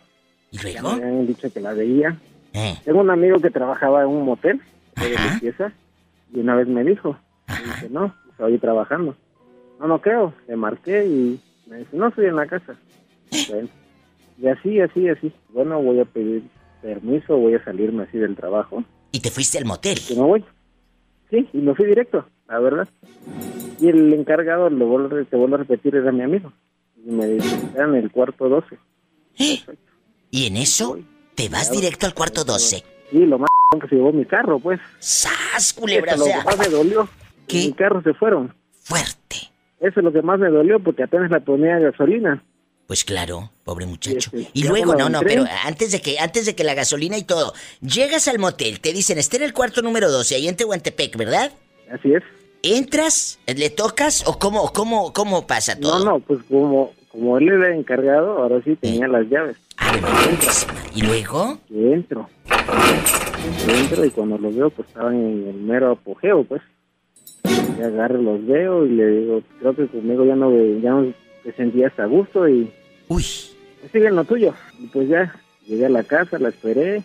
[0.51, 0.95] ¿Y Ya luego?
[0.97, 2.17] me habían dicho que la veía.
[2.53, 4.61] Eh, Tengo un amigo que trabajaba en un motel
[4.95, 5.73] de limpieza
[6.33, 9.15] y una vez me dijo, me dice, no, estoy trabajando.
[9.79, 10.33] No, no creo.
[10.47, 12.75] Le marqué y me dice, no, estoy en la casa.
[13.49, 13.67] Bueno,
[14.41, 15.33] y así, así, así.
[15.49, 16.43] Bueno, voy a pedir
[16.81, 18.83] permiso, voy a salirme así del trabajo.
[19.11, 19.99] ¿Y te fuiste al motel?
[20.07, 20.45] Que me voy.
[21.35, 22.87] Sí, y me fui directo, la verdad.
[23.79, 26.53] Y el encargado, lo vuelvo, te vuelvo a repetir, era mi amigo.
[27.05, 28.77] Y me dice, está en el cuarto 12.
[30.31, 30.97] ¿Y en eso?
[31.35, 32.83] Te vas directo al cuarto 12.
[33.11, 33.49] Sí, lo más
[33.81, 34.79] que se llevó mi carro, pues.
[34.99, 36.13] ¡Sas, culebra!
[36.13, 37.09] Eso O es sea, lo que más me dolió.
[37.47, 37.57] ¿Qué?
[37.65, 38.53] Mi carro se fueron.
[38.81, 39.35] Fuerte.
[39.79, 42.41] Eso es lo que más me dolió porque apenas la ponía gasolina.
[42.87, 44.29] Pues claro, pobre muchacho.
[44.31, 44.49] Sí, sí.
[44.53, 47.53] Y luego, no, no, pero antes de que, antes de que la gasolina y todo,
[47.81, 51.51] llegas al motel, te dicen, está en el cuarto número 12, ahí en Tehuantepec, ¿verdad?
[51.91, 52.23] Así es.
[52.61, 53.39] ¿Entras?
[53.47, 54.27] ¿Le tocas?
[54.27, 55.99] ¿O cómo, cómo, cómo pasa todo?
[55.99, 59.57] No, no, pues como, como él era encargado, ahora sí tenía las llaves.
[59.77, 60.73] Purísima.
[60.93, 61.59] ¿Y luego?
[61.67, 62.29] Que entro.
[63.67, 66.61] Entro y cuando los veo, pues estaban en el mero apogeo, pues.
[67.43, 71.13] Y agarro, los veo y le digo, creo que conmigo ya no, ya no
[71.45, 72.73] te sentías a gusto y...
[73.07, 73.23] Uy.
[73.91, 74.55] Sigue en lo tuyo.
[74.79, 77.03] Y pues ya, llegué a la casa, la esperé.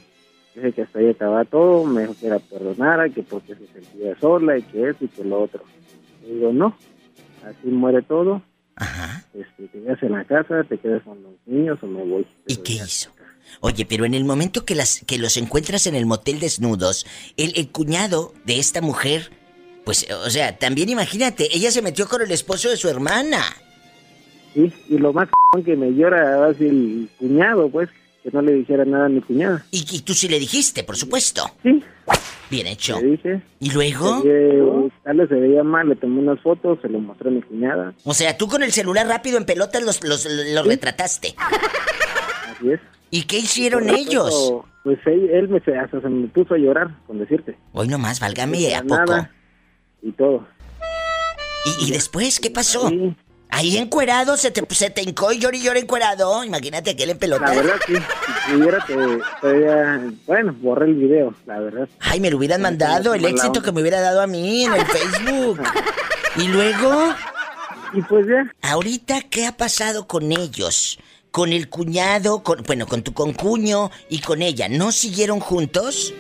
[0.55, 4.19] Dije que hasta ahí acababa todo, me dijo que la perdonara, que porque se sentía
[4.19, 5.63] sola y que eso y que lo otro.
[6.27, 6.75] Le digo, no,
[7.45, 8.43] así muere todo.
[9.35, 12.27] Este, te quedas en la casa, te quedas con los niños o me voy.
[12.47, 13.11] ¿Y qué hizo?
[13.61, 17.53] Oye, pero en el momento que, las, que los encuentras en el motel desnudos, el,
[17.57, 19.31] el cuñado de esta mujer
[19.85, 23.43] Pues, o sea, también imagínate, ella se metió con el esposo de su hermana.
[24.55, 25.29] Sí, y lo más
[25.65, 27.89] que me llora así el cuñado, pues,
[28.23, 29.65] que no le dijera nada a mi cuñada.
[29.71, 31.43] Y, y tú sí le dijiste, por supuesto.
[31.63, 31.83] Sí.
[32.51, 33.01] Bien hecho.
[33.01, 33.43] Le dije.
[33.61, 34.23] ¿Y luego?
[34.27, 37.95] Eh, tal se veía mal, le tomé unas fotos, se lo mostré a mi cuñada.
[38.05, 41.35] O sea, tú con el celular rápido en pelotas los, los, los retrataste.
[41.39, 42.81] Así es.
[43.13, 44.55] ¿Y qué hicieron ellos?
[44.83, 47.57] Pues él, él me, se- hasta se me puso a llorar, con decirte.
[47.73, 48.97] Hoy nomás, válgame, ¿a poco?
[48.97, 49.31] nada,
[50.03, 50.47] Y todo.
[51.81, 52.91] ¿Y, y después qué pasó?
[53.53, 56.45] Ahí encuerado, se te, se te hincó y llora y llora encuerado.
[56.45, 57.55] Imagínate aquel en pelotas.
[57.55, 57.95] La verdad, sí.
[57.95, 58.95] Si pudiera, te,
[59.41, 60.13] todavía...
[60.27, 61.89] Bueno, borré el video, la verdad.
[61.99, 64.87] Ay, me lo hubieran mandado, el éxito que me hubiera dado a mí en el
[64.87, 65.61] Facebook.
[66.37, 67.15] y luego...
[67.93, 68.49] Y pues ya.
[68.63, 71.01] Ahorita, ¿qué ha pasado con ellos?
[71.33, 74.69] Con el cuñado, con, bueno, con tu concuño y con ella.
[74.69, 76.15] ¿No siguieron juntos?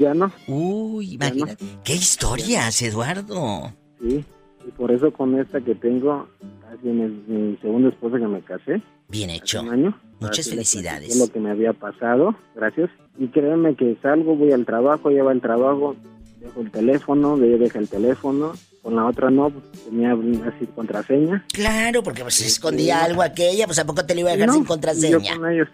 [0.00, 0.32] Ya no.
[0.48, 1.64] Uy, imagínate.
[1.84, 3.72] ¿Qué historias, Eduardo?
[4.00, 4.24] Sí.
[4.66, 6.28] Y por eso con esta que tengo,
[6.62, 8.82] casi mi, mi segunda esposa que me casé.
[9.08, 9.62] Bien hecho.
[9.62, 9.98] Un año.
[10.20, 11.16] Muchas felicidades.
[11.16, 12.90] lo que me había pasado, gracias.
[13.18, 15.96] Y créeme que salgo, voy al trabajo, lleva el trabajo,
[16.40, 18.52] dejo el teléfono, ella deja el teléfono,
[18.82, 21.44] con la otra no, pues, tenía así contraseña.
[21.52, 24.54] Claro, porque pues, escondía algo aquella, pues ¿a poco te lo iba a dejar No,
[24.54, 25.18] sin contraseña?
[25.18, 25.68] Yo con ellos.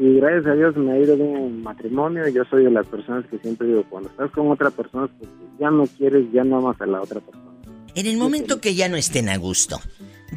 [0.00, 2.26] Y gracias a Dios me ha ido bien el matrimonio.
[2.28, 5.70] Yo soy de las personas que siempre digo, cuando estás con otra persona, pues ya
[5.70, 7.50] no quieres, ya no amas a la otra persona.
[7.94, 9.78] En el momento que ya no estén a gusto,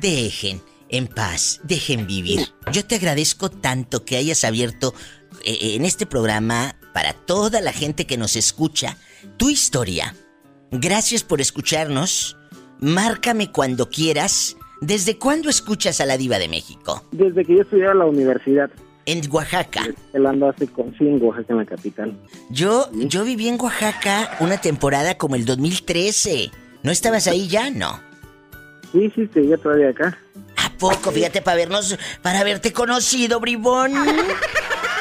[0.02, 0.60] dejen
[0.90, 2.42] en paz, dejen vivir.
[2.74, 4.94] Yo te agradezco tanto que hayas abierto
[5.46, 8.98] eh, en este programa para toda la gente que nos escucha
[9.38, 10.14] tu historia.
[10.72, 12.38] Gracias por escucharnos.
[12.82, 14.58] Márcame cuando quieras.
[14.82, 17.06] ¿Desde cuándo escuchas a la diva de México?
[17.14, 18.70] Desde que yo estudiaba en la universidad.
[19.06, 19.88] En Oaxaca.
[20.14, 22.18] Él anda hace con sí en Oaxaca, en la capital.
[22.50, 26.52] Yo, yo viví en Oaxaca una temporada como el 2013.
[26.84, 27.70] ¿No estabas ahí ya?
[27.70, 28.00] No.
[28.92, 30.18] Sí, sí, seguía todavía acá.
[30.56, 31.12] ¿A poco?
[31.12, 33.94] Fíjate, para vernos, para haberte conocido, bribón.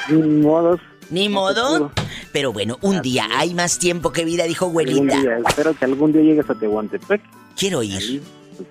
[0.09, 0.81] Ni modos.
[1.11, 1.93] Ni modo.
[2.33, 5.21] Pero bueno, un día hay más tiempo que vida, dijo abuelita.
[5.21, 7.21] día, espero que algún día llegues a Tehuantepec.
[7.57, 8.23] Quiero ir.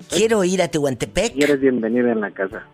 [0.09, 1.35] Quiero ir a Tehuantepec.
[1.35, 2.65] Y eres bienvenida en la casa.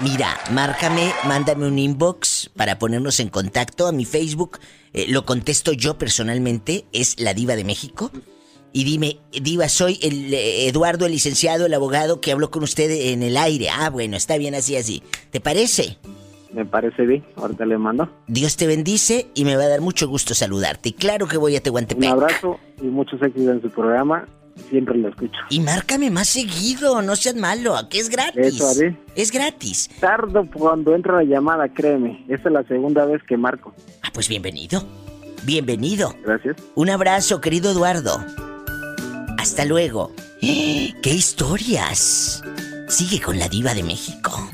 [0.00, 4.58] Mira, márcame, mándame un inbox para ponernos en contacto a mi Facebook.
[4.92, 8.10] eh, lo contesto yo personalmente, es la diva de México.
[8.72, 12.90] Y dime, diva, soy el eh, Eduardo, el licenciado, el abogado que habló con usted
[13.12, 13.68] en el aire.
[13.70, 15.02] Ah, bueno, está bien así, así.
[15.30, 15.96] ¿Te parece?
[16.52, 17.24] Me parece bien.
[17.36, 18.08] Ahorita le mando.
[18.26, 20.88] Dios te bendice y me va a dar mucho gusto saludarte.
[20.90, 22.10] Y claro que voy a Un Tehuantepec.
[22.10, 24.26] abrazo y muchos éxitos en su programa.
[24.70, 25.38] Siempre lo escucho.
[25.50, 28.54] Y márcame más seguido, no seas malo, que es gratis.
[28.54, 28.96] Eso haré.
[29.14, 29.90] Es gratis.
[30.00, 32.24] Tardo cuando entra la llamada, créeme.
[32.28, 33.74] Esta es la segunda vez que marco.
[34.02, 34.84] Ah, pues bienvenido.
[35.44, 36.14] Bienvenido.
[36.24, 36.56] Gracias.
[36.74, 38.24] Un abrazo, querido Eduardo.
[39.38, 40.12] Hasta luego.
[40.40, 40.94] ¡Eh!
[41.02, 42.42] ¡Qué historias!
[42.88, 44.50] Sigue con la diva de México.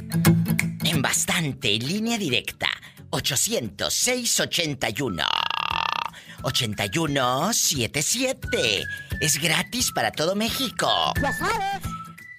[0.85, 2.69] En bastante, línea directa.
[3.11, 5.25] 800-681.
[6.43, 8.85] 8177.
[9.21, 11.13] Es gratis para todo México.
[11.21, 11.83] Ya sabes.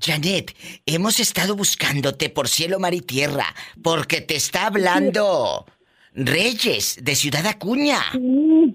[0.00, 0.56] Janet,
[0.86, 5.66] hemos estado buscándote por cielo, mar y tierra, porque te está hablando
[6.14, 8.00] Reyes de Ciudad Acuña.
[8.12, 8.74] Sí.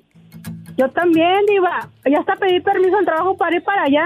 [0.77, 1.89] Yo también, Diva.
[2.09, 4.05] Ya hasta pedí permiso al trabajo para ir para allá.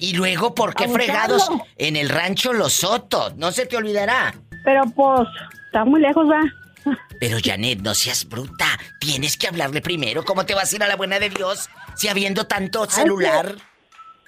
[0.00, 3.36] Y luego, ¿por qué fregados en el rancho Los Sotos?
[3.36, 4.34] No se te olvidará.
[4.64, 5.28] Pero pues,
[5.66, 6.40] está muy lejos, va.
[7.20, 8.66] Pero Janet, no seas bruta.
[9.00, 10.24] Tienes que hablarle primero.
[10.24, 13.56] ¿Cómo te vas a ir a la buena de Dios si habiendo tanto celular?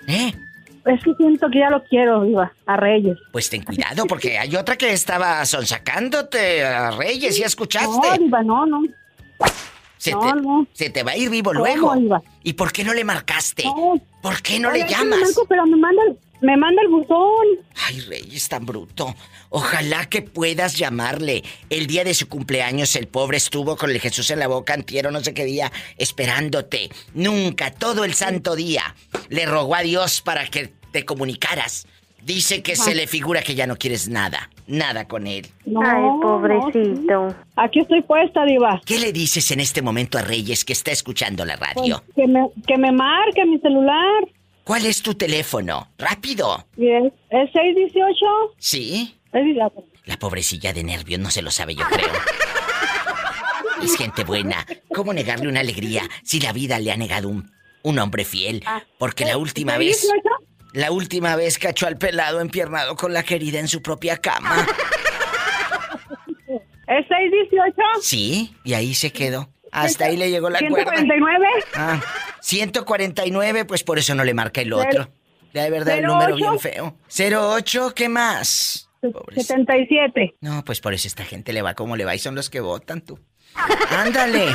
[0.07, 0.35] ¿Eh?
[0.87, 2.53] Es que siento que ya lo quiero, Diva.
[2.67, 3.19] A Reyes.
[3.33, 8.19] Pues ten cuidado, porque hay otra que estaba sonsacándote a Reyes, ¿ya No, escuchaste?
[8.19, 8.83] Diva, no, no.
[10.01, 10.67] Se, no, te, no.
[10.73, 11.61] se te va a ir vivo ¿Cómo,
[11.95, 12.23] luego.
[12.43, 13.65] ¿Y por qué no le marcaste?
[13.65, 14.01] No.
[14.23, 15.21] ¿Por qué no le llamas?
[15.21, 17.47] marco, pero me manda, el- me manda el buzón.
[17.87, 19.15] Ay, Reyes, tan bruto.
[19.51, 21.45] Ojalá que puedas llamarle.
[21.69, 25.11] El día de su cumpleaños, el pobre estuvo con el Jesús en la boca, antiero,
[25.11, 26.89] no sé qué día, esperándote.
[27.13, 28.95] Nunca, todo el santo día,
[29.29, 31.87] le rogó a Dios para que te comunicaras.
[32.23, 35.47] Dice que se le figura que ya no quieres nada, nada con él.
[35.67, 37.31] No, Ay, no, pobrecito.
[37.31, 37.37] sí.
[37.57, 38.81] Aquí estoy puesta, Diva.
[38.85, 42.05] ¿Qué le dices en este momento a Reyes que está escuchando la Pues, radio?
[42.15, 44.25] que, me, que me marque mi celular.
[44.65, 45.89] ¿Cuál es tu teléfono?
[45.99, 46.67] Rápido.
[46.77, 48.27] Y Es, es 618.
[48.59, 49.17] ¿Sí?
[50.05, 52.09] La pobrecilla de nervios no se lo sabe, yo creo.
[53.83, 54.67] Es gente buena.
[54.95, 57.51] ¿Cómo negarle una alegría si la vida le ha negado un
[57.83, 58.63] un hombre fiel.
[58.67, 60.07] Ah, Porque la última vez.
[60.73, 64.67] La última vez cachó al pelado empiernado con la querida en su propia cama.
[66.87, 67.77] ¿Es 618?
[68.03, 69.49] Sí, y ahí se quedó.
[69.73, 70.93] Hasta ahí le llegó la cuerda.
[70.93, 71.47] ¿149?
[71.75, 72.01] Ah,
[72.41, 75.09] 149, pues por eso no le marca el otro.
[75.53, 76.13] De verdad, el 08.
[76.13, 76.97] número bien feo.
[77.09, 78.89] 08, ¿qué más?
[79.35, 80.35] 77.
[80.41, 82.61] No, pues por eso esta gente le va como le va y son los que
[82.61, 83.19] votan tú.
[83.91, 84.47] Ándale.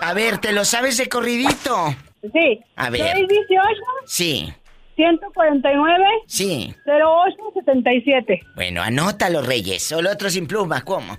[0.00, 1.94] A ver, ¿te lo sabes de corridito?
[2.32, 2.60] Sí.
[2.76, 3.12] A ver.
[3.12, 4.52] 618, Sí,
[4.96, 6.74] 149, sí.
[6.86, 8.40] 0877.
[8.54, 9.90] Bueno, anótalo, Reyes.
[9.92, 11.18] O el otro sin pluma, ¿cómo?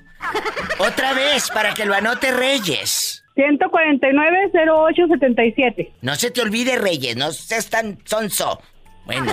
[0.79, 3.23] Otra vez, para que lo anote Reyes.
[3.35, 5.93] 149, 0877.
[6.01, 8.59] No se te olvide, Reyes, no seas tan sonso.
[9.05, 9.31] Bueno,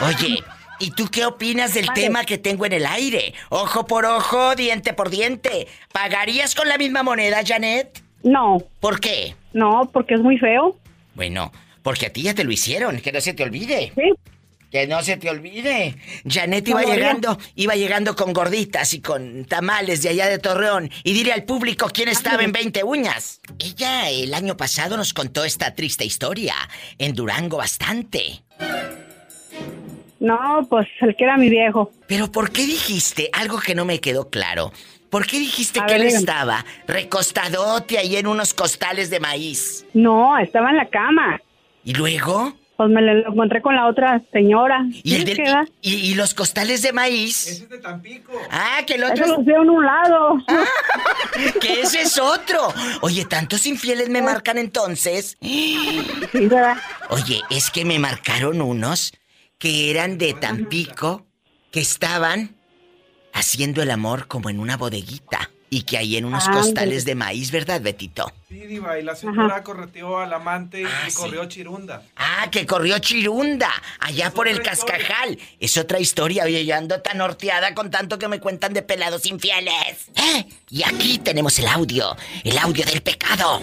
[0.00, 0.42] oye,
[0.78, 2.00] ¿y tú qué opinas del Vale.
[2.00, 3.34] tema que tengo en el aire?
[3.48, 5.66] Ojo por ojo, diente por diente.
[5.92, 8.00] ¿Pagarías con la misma moneda, Janet?
[8.22, 8.58] No.
[8.80, 9.34] ¿Por qué?
[9.52, 10.76] No, porque es muy feo.
[11.14, 11.50] Bueno,
[11.86, 13.92] porque a ti ya te lo hicieron, que no se te olvide.
[13.94, 14.12] Sí.
[14.72, 15.94] Que no se te olvide.
[16.28, 20.90] Janet iba llegando, iba llegando con gorditas y con tamales de allá de Torreón.
[21.04, 23.40] Y dile al público quién estaba en 20 uñas.
[23.60, 26.56] Ella el año pasado nos contó esta triste historia.
[26.98, 28.42] En Durango bastante.
[30.18, 31.92] No, pues el que era mi viejo.
[32.08, 34.72] Pero ¿por qué dijiste algo que no me quedó claro?
[35.08, 36.20] ¿Por qué dijiste A que ver, él dígame.
[36.20, 39.86] estaba recostadote ahí en unos costales de maíz?
[39.94, 41.40] No, estaba en la cama.
[41.86, 42.52] ¿Y luego?
[42.76, 44.84] Pues me lo encontré con la otra señora.
[45.04, 45.38] ¿Y, el
[45.80, 47.46] y, y los costales de maíz?
[47.46, 48.32] Ese es de Tampico.
[48.50, 50.36] Ah, que el otro Eso es- lo veo en un lado.
[51.60, 52.58] que ese es otro.
[53.02, 55.36] Oye, tantos infieles me marcan entonces.
[55.40, 56.76] Sí, ¿verdad?
[57.10, 59.12] Oye, es que me marcaron unos
[59.58, 61.24] que eran de Tampico,
[61.70, 62.56] que estaban
[63.32, 65.50] haciendo el amor como en una bodeguita.
[65.68, 68.30] Y que hay en unos Ah, costales de maíz, ¿verdad, Betito?
[68.48, 72.02] Sí, Diva, y la señora correteó al amante y corrió chirunda.
[72.16, 75.36] Ah, que corrió Chirunda, allá por el Cascajal.
[75.58, 79.26] Es otra historia, oye, yo ando tan horteada con tanto que me cuentan de pelados
[79.26, 80.08] infieles.
[80.14, 80.46] ¿Eh?
[80.70, 82.14] Y aquí tenemos el audio,
[82.44, 83.60] el audio del pecado.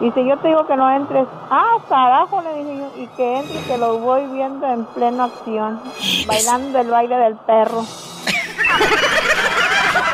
[0.00, 3.36] Y si yo te digo que no entres, ah, carajo, le dije yo, y que
[3.38, 5.80] entres, que lo voy viendo en plena acción,
[6.26, 7.86] bailando el baile del perro.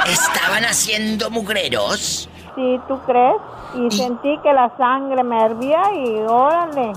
[0.06, 2.28] ¿Estaban haciendo mugreros?
[2.54, 3.36] Sí, ¿tú crees?
[3.74, 6.92] Y sentí que la sangre me hervía y órale,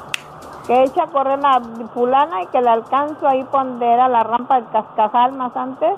[0.66, 1.62] que echa a correr la
[1.94, 5.92] fulana y que la alcanzo ahí por donde era la rampa del cascajal más antes.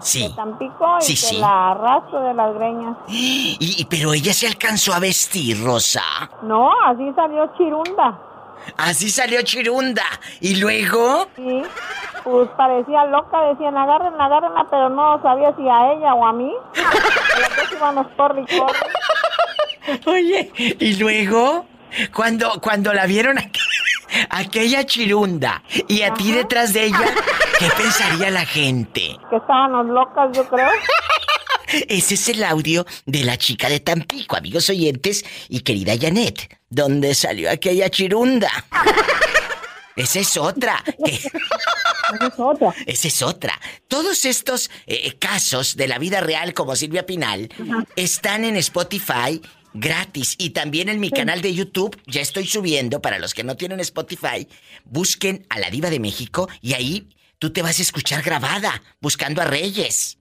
[0.00, 0.22] Sí.
[0.28, 1.36] De Tampico y Sí, que sí.
[1.38, 2.96] la arrastro de las greñas.
[3.08, 6.02] Y, y- pero ella se alcanzó a vestir, Rosa.
[6.42, 8.18] No, así salió chirunda.
[8.76, 10.04] Así salió Chirunda.
[10.40, 11.28] ¿Y luego?
[11.36, 11.62] Sí,
[12.24, 16.52] pues parecía loca, decían agárrenla, agárrenla, pero no sabía si a ella o a mí.
[17.76, 18.44] Íbamos corre.
[20.06, 21.66] Oye, ¿y luego?
[22.12, 26.98] Cuando, cuando la vieron aqu- aquella Chirunda y a ti detrás de ella,
[27.58, 29.16] ¿qué pensaría la gente?
[29.30, 30.68] Que estábamos locas, yo creo.
[31.88, 36.58] Ese es el audio de la chica de Tampico, amigos oyentes y querida Janet.
[36.68, 38.50] ¿Dónde salió aquella chirunda?
[39.96, 40.82] Esa es otra.
[41.04, 41.28] Esa
[42.26, 42.74] es otra.
[42.86, 43.60] Esa es otra.
[43.86, 47.48] Todos estos eh, casos de la vida real como Silvia Pinal
[47.94, 49.40] están en Spotify
[49.72, 52.00] gratis y también en mi canal de YouTube.
[52.06, 54.48] Ya estoy subiendo para los que no tienen Spotify.
[54.84, 57.08] Busquen a la diva de México y ahí
[57.38, 60.18] tú te vas a escuchar grabada buscando a Reyes.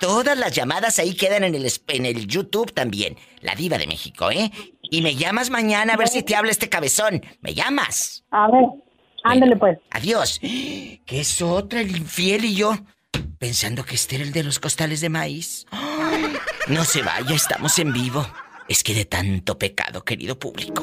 [0.00, 3.16] Todas las llamadas ahí quedan en el, en el YouTube también.
[3.40, 4.50] La diva de México, ¿eh?
[4.82, 7.24] Y me llamas mañana a ver si te habla este cabezón.
[7.40, 8.24] ¿Me llamas?
[8.30, 8.64] A ver,
[9.24, 9.78] ándale pues.
[9.90, 10.40] Adiós.
[10.40, 12.76] Que es otra, el infiel y yo.
[13.38, 15.66] Pensando que este era el de los costales de maíz.
[15.70, 16.32] Ay,
[16.68, 18.26] No se vaya, estamos en vivo.
[18.68, 20.82] Es que de tanto pecado, querido público,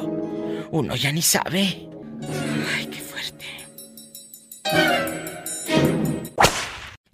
[0.71, 1.87] uno ya ni sabe.
[2.75, 3.45] Ay, qué fuerte.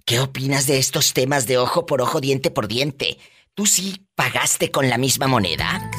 [0.08, 3.18] ¿Qué opinas de estos temas de ojo por ojo, diente por diente?
[3.54, 5.90] ¿Tú sí pagaste con la misma moneda?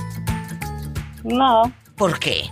[1.26, 2.46] No, ¿Por qué?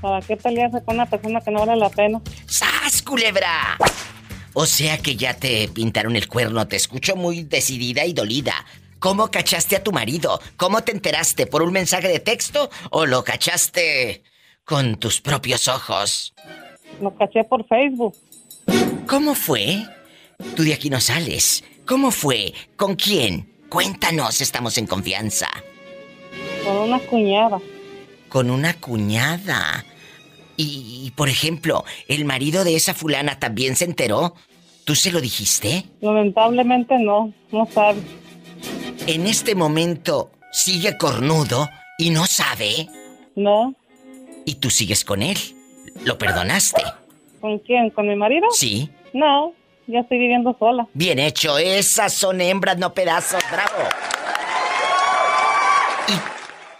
[0.00, 2.22] ¿para qué pelearse con una persona que no vale la pena?
[2.46, 3.76] ¡Sas, culebra!
[4.54, 8.64] O sea que ya te pintaron el cuerno, te escucho muy decidida y dolida.
[8.98, 10.40] ¿Cómo cachaste a tu marido?
[10.56, 11.46] ¿Cómo te enteraste?
[11.46, 14.22] ¿Por un mensaje de texto o lo cachaste
[14.64, 16.32] con tus propios ojos?
[16.98, 18.16] Lo caché por Facebook.
[19.06, 19.84] ¿Cómo fue?
[20.56, 21.64] Tú de aquí no sales.
[21.86, 22.54] ¿Cómo fue?
[22.76, 23.48] ¿Con quién?
[23.68, 25.48] Cuéntanos, estamos en confianza.
[26.64, 27.60] Con una cuñada.
[28.28, 29.84] Con una cuñada.
[30.56, 34.34] Y, y, por ejemplo, ¿el marido de esa fulana también se enteró?
[34.84, 35.84] ¿Tú se lo dijiste?
[36.00, 38.00] Lamentablemente no, no sabe.
[39.06, 42.88] En este momento, sigue cornudo y no sabe.
[43.34, 43.74] No.
[44.44, 45.38] Y tú sigues con él.
[46.04, 46.82] ¿Lo perdonaste?
[47.42, 47.90] ¿Con quién?
[47.90, 48.46] ¿Con mi marido?
[48.52, 48.88] Sí.
[49.12, 49.52] No,
[49.88, 50.86] ya estoy viviendo sola.
[50.94, 53.88] Bien hecho, esas son hembras, no pedazos, bravo.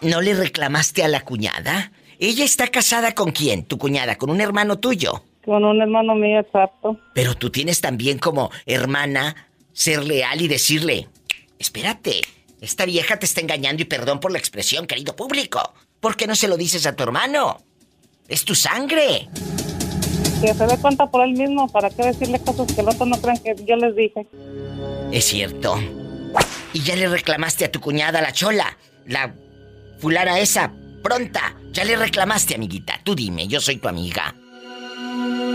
[0.01, 1.91] ¿Y no le reclamaste a la cuñada?
[2.21, 3.65] ¿Ella está casada con quién?
[3.65, 4.17] ¿Tu cuñada?
[4.17, 5.25] ¿Con un hermano tuyo?
[5.45, 6.97] Con un hermano mío, exacto.
[7.13, 11.09] Pero tú tienes también como hermana ser leal y decirle,
[11.59, 12.21] espérate,
[12.61, 15.75] esta vieja te está engañando y perdón por la expresión, querido público.
[15.99, 17.59] ¿Por qué no se lo dices a tu hermano?
[18.29, 19.29] Es tu sangre.
[20.43, 23.17] Que se dé cuenta por él mismo, ¿para qué decirle cosas que el otro no
[23.19, 24.27] crean que yo les dije?
[25.13, 25.77] Es cierto.
[26.73, 28.77] Y ya le reclamaste a tu cuñada, la chola,
[29.07, 29.33] la
[29.99, 31.55] fulana esa, pronta.
[31.71, 32.95] Ya le reclamaste, amiguita.
[33.05, 34.35] Tú dime, yo soy tu amiga.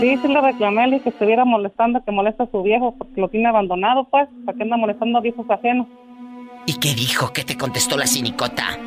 [0.00, 3.28] Sí, sí le reclamé, le que estuviera molestando, que molesta a su viejo porque lo
[3.28, 4.26] tiene abandonado, pues.
[4.46, 5.86] ¿Para qué anda molestando a viejos ajenos?
[6.64, 7.30] ¿Y qué dijo?
[7.34, 8.78] ¿Qué te contestó la cinicota?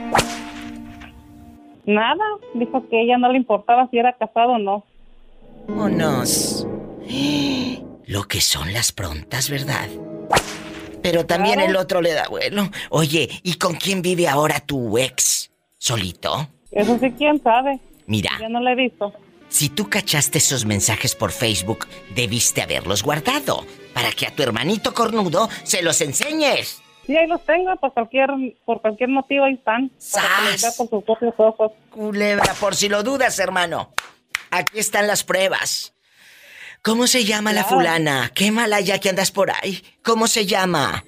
[1.86, 2.24] Nada,
[2.56, 4.84] dijo que a ella no le importaba si era casado o no.
[5.68, 6.66] Vámonos.
[8.06, 9.88] Lo que son las prontas, ¿verdad?
[11.02, 12.70] Pero también el otro le da bueno.
[12.90, 15.52] Oye, ¿y con quién vive ahora tu ex?
[15.78, 16.48] ¿Solito?
[16.72, 17.80] Eso sí, quién sabe.
[18.06, 19.14] Mira, Ya no le he visto.
[19.50, 24.94] si tú cachaste esos mensajes por Facebook, debiste haberlos guardado para que a tu hermanito
[24.94, 26.82] cornudo se los enseñes.
[27.08, 28.30] Sí, ahí los tengo, por cualquier,
[28.64, 29.92] por cualquier motivo ahí están.
[30.14, 31.72] Para vea por sus propios ojos.
[31.90, 33.92] Culebra, por si lo dudas, hermano.
[34.52, 35.94] Aquí están las pruebas.
[36.82, 38.32] ¿Cómo se llama la fulana?
[38.34, 39.82] Qué mala ya que andas por ahí.
[40.04, 41.04] ¿Cómo se llama?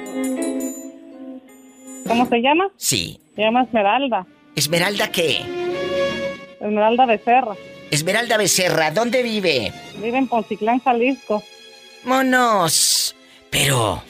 [2.08, 2.70] ¿Cómo se llama?
[2.78, 3.20] Sí.
[3.36, 4.26] Se llama Esmeralda.
[4.56, 5.42] ¿Esmeralda qué?
[6.62, 7.56] Esmeralda Becerra.
[7.92, 9.74] Esmeralda Becerra, ¿dónde vive?
[9.98, 11.44] Vive en Ponciclán, Jalisco.
[12.06, 13.16] Monos.
[13.50, 14.04] Pero...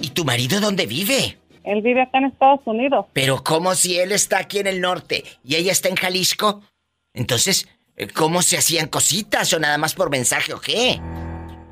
[0.00, 1.38] ¿Y tu marido dónde vive?
[1.64, 3.06] Él vive acá en Estados Unidos.
[3.12, 6.62] Pero ¿cómo si él está aquí en el norte y ella está en Jalisco?
[7.14, 7.68] Entonces,
[8.08, 11.00] ¿cómo se hacían cositas o nada más por mensaje o qué?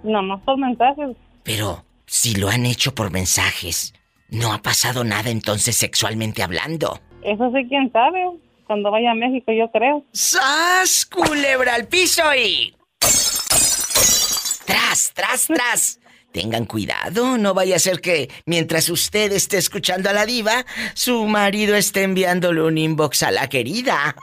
[0.03, 1.17] Nada más por mensajes.
[1.43, 3.95] Pero si lo han hecho por mensajes,
[4.29, 7.01] no ha pasado nada entonces sexualmente hablando.
[7.23, 8.21] Eso sí, quién sabe.
[8.67, 10.05] Cuando vaya a México, yo creo.
[10.13, 12.75] ¡Sas, culebra al piso y...
[14.65, 16.01] ¡Tras, tras, tras!
[16.33, 20.65] Tengan cuidado, no vaya a ser que mientras usted esté escuchando a la diva,
[20.95, 24.15] su marido esté enviándole un inbox a la querida.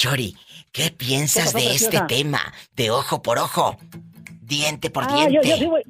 [0.00, 0.34] Chori,
[0.72, 2.40] ¿qué piensas ¿Qué pasó, de este tema
[2.74, 3.76] de ojo por ojo,
[4.40, 5.34] diente por Ah, diente?
[5.34, 5.82] yo, yo sí voy,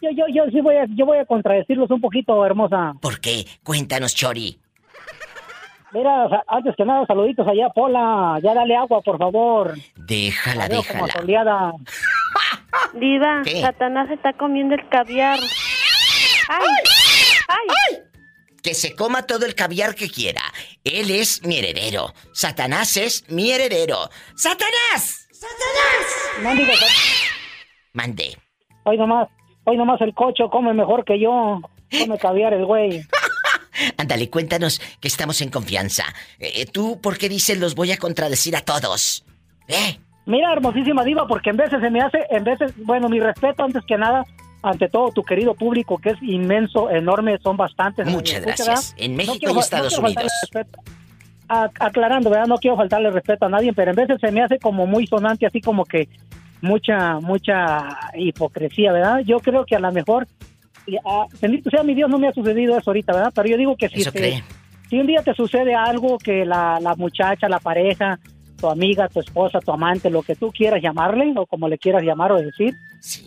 [0.00, 2.94] yo, yo, yo sí voy a, yo voy a contradecirlos un poquito, hermosa.
[3.02, 3.46] ¿Por qué?
[3.62, 4.58] Cuéntanos, Chori.
[5.92, 8.38] Mira, antes que nada, saluditos allá, Pola.
[8.42, 9.74] Ya dale agua, por favor.
[9.96, 11.12] Déjala, como déjala.
[11.12, 11.72] soleada.
[12.94, 13.60] Diva, ¿Qué?
[13.60, 15.38] Satanás está comiendo el caviar.
[16.48, 16.66] ¡Ay!
[17.48, 17.98] ¡Ay!
[18.62, 20.42] Que se coma todo el caviar que quiera.
[20.84, 22.12] Él es mi heredero.
[22.32, 24.10] Satanás es mi heredero.
[24.34, 25.26] ¡Satanás!
[26.42, 26.78] No digas,
[27.92, 28.36] Mandé.
[28.84, 29.28] hoy nomás,
[29.64, 31.60] hoy nomás el cocho come mejor que yo.
[31.98, 33.00] Come caviar el güey.
[33.96, 36.04] Ándale, cuéntanos que estamos en confianza.
[36.40, 39.24] Eh, ¿Tú por qué dices los voy a contradecir a todos?
[39.68, 39.98] ¿Eh?
[40.26, 43.82] Mira, hermosísima diva, porque en veces se me hace, en veces, bueno, mi respeto antes
[43.86, 44.24] que nada,
[44.68, 48.06] ante todo tu querido público, que es inmenso, enorme, son bastantes.
[48.06, 48.94] Muchas gracias.
[48.98, 50.32] En México y Estados Unidos.
[51.48, 52.46] A- aclarando, ¿verdad?
[52.46, 55.46] No quiero faltarle respeto a nadie, pero en veces se me hace como muy sonante,
[55.46, 56.08] así como que
[56.60, 59.20] mucha, mucha hipocresía, ¿verdad?
[59.24, 60.26] Yo creo que a lo mejor,
[60.86, 63.32] y, ah, bendito sea mi Dios, no me ha sucedido eso ahorita, ¿verdad?
[63.34, 64.44] Pero yo digo que si, te-
[64.90, 68.18] si un día te sucede algo que la, la muchacha, la pareja,
[68.58, 72.02] tu amiga, tu esposa, tu amante, lo que tú quieras llamarle, o como le quieras
[72.02, 72.74] llamar o decir,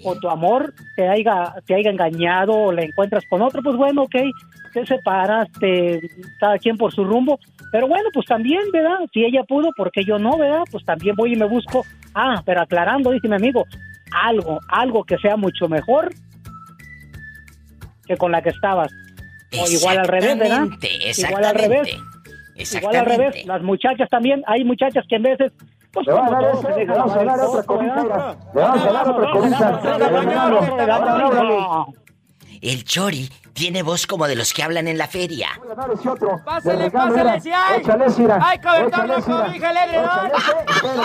[0.04, 4.04] o tu amor te haya, te haya engañado o le encuentras con otro, pues bueno,
[4.04, 4.16] ok,
[4.74, 6.00] te separas, te,
[6.40, 7.40] cada quien por su rumbo,
[7.72, 9.00] pero bueno, pues también, ¿verdad?
[9.14, 10.64] Si ella pudo, porque yo no, ¿verdad?
[10.70, 13.66] Pues también voy y me busco, ah, pero aclarando, dice mi amigo,
[14.12, 16.14] algo, algo que sea mucho mejor
[18.06, 18.92] que con la que estabas.
[19.58, 20.68] O igual al revés, ¿verdad?
[21.18, 21.98] Igual al revés.
[22.56, 22.78] Exactamente.
[22.78, 25.52] Igual al revés, las muchachas también, hay muchachas que en veces,
[25.92, 28.36] pues Le van a como dar todos, ese, se le vamos a dar otra cobija.
[28.54, 29.82] Le vamos a dar otra cobija.
[32.62, 35.50] El Chori tiene voz como de los que hablan en la feria.
[36.46, 37.82] Pásale, pásale, si hay.
[37.82, 38.40] Échale, la Cira.
[38.62, 40.32] cobija, el edredón.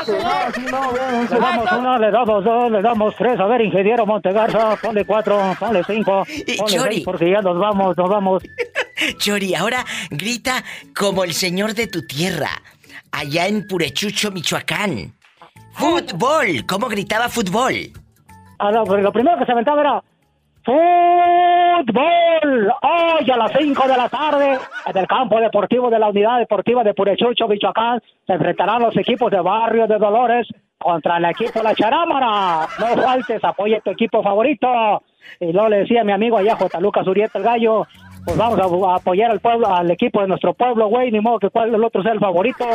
[0.06, 3.40] Espérate, no, Le damos uno, le damos dos, le damos tres.
[3.40, 6.94] A ver, ingeniero Montegarza, ponle cuatro, ponle cinco, ponle Chori.
[6.94, 8.42] seis, porque ya nos vamos, nos vamos.
[9.18, 10.62] Chori, ahora grita
[10.94, 12.50] como el señor de tu tierra,
[13.12, 15.14] allá en Purechucho, Michoacán.
[15.72, 17.92] Fútbol, ¿cómo gritaba fútbol?
[18.58, 20.02] Ah, no, pero lo primero que se aventaba era...
[20.66, 20.74] ¡Fútbol!
[22.82, 26.82] Hoy a las 5 de la tarde, en el campo deportivo de la Unidad Deportiva
[26.82, 31.72] de Purechucho, Michoacán, se enfrentarán los equipos de Barrio de Dolores contra el equipo La
[31.72, 32.66] Charámara.
[32.80, 34.66] No faltes, apoya tu equipo favorito.
[35.38, 36.80] Y luego le decía a mi amigo allá, J.
[36.80, 37.86] Lucas Urieta el Gallo,
[38.24, 41.38] pues vamos a, a apoyar al pueblo, al equipo de nuestro pueblo, güey, ni modo
[41.38, 42.66] que cuál el otro sea el favorito.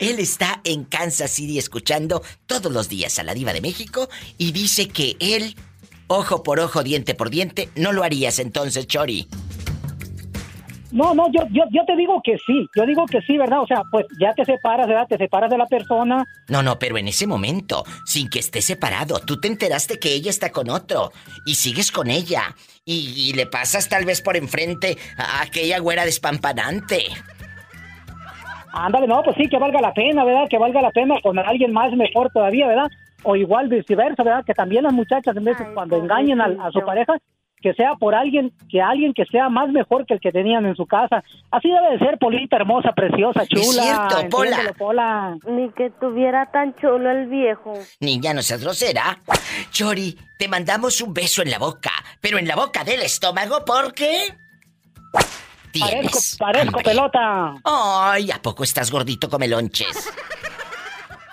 [0.00, 4.52] Él está en Kansas City escuchando todos los días a la diva de México y
[4.52, 5.54] dice que él,
[6.08, 9.28] ojo por ojo, diente por diente, no lo harías entonces, Chori.
[10.92, 13.60] No, no, yo, yo, yo te digo que sí, yo digo que sí, ¿verdad?
[13.60, 15.06] O sea, pues ya te separas, ¿verdad?
[15.08, 16.24] Te separas de la persona.
[16.48, 20.30] No, no, pero en ese momento, sin que esté separado, tú te enteraste que ella
[20.30, 21.12] está con otro
[21.44, 22.54] y sigues con ella
[22.84, 27.04] y, y le pasas tal vez por enfrente a aquella güera despampanante.
[28.72, 30.48] Ándale, no, pues sí, que valga la pena, ¿verdad?
[30.48, 32.88] Que valga la pena con alguien más mejor todavía, ¿verdad?
[33.22, 34.44] O igual viceversa, ¿verdad?
[34.44, 37.14] Que también las muchachas, en veces, cuando engañen a, a su pareja,
[37.60, 40.76] que sea por alguien, que alguien que sea más mejor que el que tenían en
[40.76, 41.24] su casa.
[41.50, 43.82] Así debe de ser, Polita, hermosa, preciosa, chula.
[43.82, 44.28] cierto,
[44.78, 45.36] Pola.
[45.46, 47.72] Ni que tuviera tan chulo el viejo.
[48.00, 49.18] Niña, no seas grosera.
[49.70, 51.90] Chori, te mandamos un beso en la boca,
[52.20, 54.34] pero en la boca del estómago porque...
[55.12, 57.54] Parezco, Tienes parezco pelota.
[57.64, 60.10] Ay, ¿a poco estás gordito come lonches?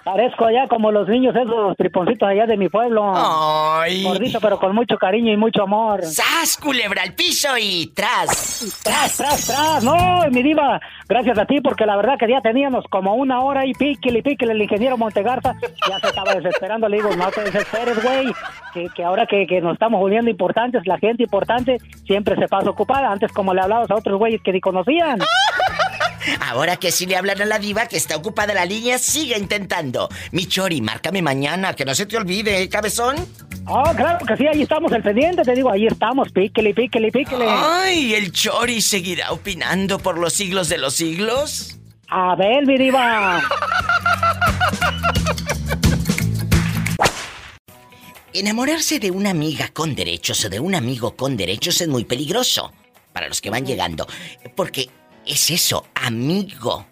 [0.04, 3.14] Parezco allá como los niños esos triponcitos allá de mi pueblo.
[3.16, 4.04] Ay.
[4.04, 6.04] Gordito, pero con mucho cariño y mucho amor.
[6.04, 8.82] ¡Sas, culebra al piso y tras!
[8.84, 9.84] Tras, tras, tras.
[9.84, 9.96] No,
[10.30, 13.74] mi diva, gracias a ti, porque la verdad que ya teníamos como una hora y
[13.74, 15.56] píquele, píquele el ingeniero Montegarza.
[15.90, 16.90] Ya se estaba desesperando.
[16.90, 18.34] Le digo, no te desesperes, güey.
[18.74, 22.70] Que, que ahora que, que nos estamos uniendo importantes, la gente importante siempre se pasa
[22.70, 23.10] ocupada.
[23.10, 25.20] Antes, como le hablabas a otros güeyes que ni conocían.
[26.40, 30.10] Ahora que si le hablan a la diva que está ocupada la línea, sigue intentando.
[30.32, 33.16] Mi Chori, márcame mañana, que no se te olvide, ¿eh, cabezón?
[33.66, 37.46] Oh, claro que sí, ahí estamos el pendiente, te digo, ahí estamos, píquele, píquele, píquele.
[37.48, 41.78] Ay, ¿el Chori seguirá opinando por los siglos de los siglos?
[42.10, 43.42] A ver, mi diva.
[48.34, 52.74] Enamorarse de una amiga con derechos o de un amigo con derechos es muy peligroso
[53.14, 54.08] para los que van llegando.
[54.56, 54.90] Porque
[55.26, 56.86] es eso, amigo.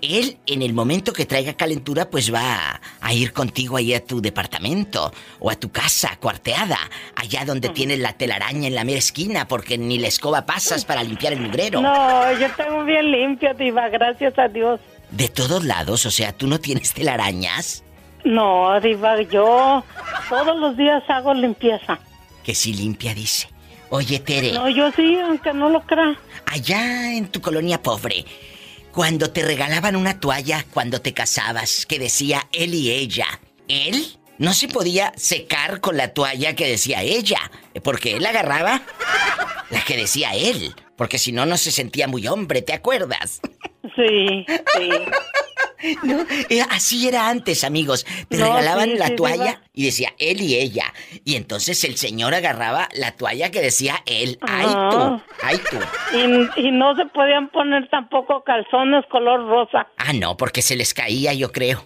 [0.00, 4.04] Él, en el momento que traiga calentura, pues va a, a ir contigo ahí a
[4.04, 6.78] tu departamento o a tu casa cuarteada,
[7.14, 11.04] allá donde tienes la telaraña en la mera esquina, porque ni la escoba pasas para
[11.04, 11.80] limpiar el mugrero.
[11.80, 14.80] No, yo tengo bien limpio, Diva, gracias a Dios.
[15.12, 17.84] De todos lados, o sea, ¿tú no tienes telarañas?
[18.24, 19.84] No, Diva, yo
[20.28, 22.00] todos los días hago limpieza.
[22.42, 23.51] Que sí limpia, dice.
[23.94, 24.52] Oye, Tere.
[24.52, 26.18] No, yo sí, aunque no lo crea.
[26.46, 28.24] Allá en tu colonia pobre,
[28.90, 33.26] cuando te regalaban una toalla cuando te casabas que decía él y ella,
[33.68, 37.50] él no se podía secar con la toalla que decía ella,
[37.84, 38.80] porque él agarraba
[39.68, 43.42] la que decía él, porque si no, no se sentía muy hombre, ¿te acuerdas?
[43.96, 44.90] Sí, sí.
[46.04, 48.06] No, eh, así era antes, amigos.
[48.28, 50.84] Te No, regalaban sí, la sí, toalla y decía él y ella.
[51.24, 54.38] Y entonces el señor agarraba la toalla que decía él.
[54.42, 54.88] ¡Ay Ah.
[54.92, 55.22] tú!
[55.42, 55.78] ¡Ay tú!
[56.16, 60.94] Y, y no se podían poner tampoco calzones color rosa Ah, no, porque se les
[60.94, 61.82] caía, yo creo.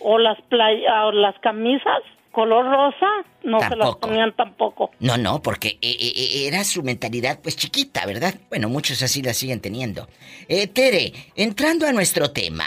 [0.00, 3.06] o las playa, o las camisas color rosa,
[3.44, 4.90] no se las ponían tampoco.
[5.00, 8.34] No, no, porque eh, eh, eh, era su mentalidad pues chiquita, ¿verdad?
[8.48, 10.08] Bueno, muchos así la siguen teniendo.
[10.48, 12.66] Eh, Tere, entrando a nuestro tema,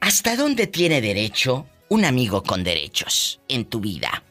[0.00, 4.22] ¿hasta dónde tiene derecho un amigo con derechos en tu vida?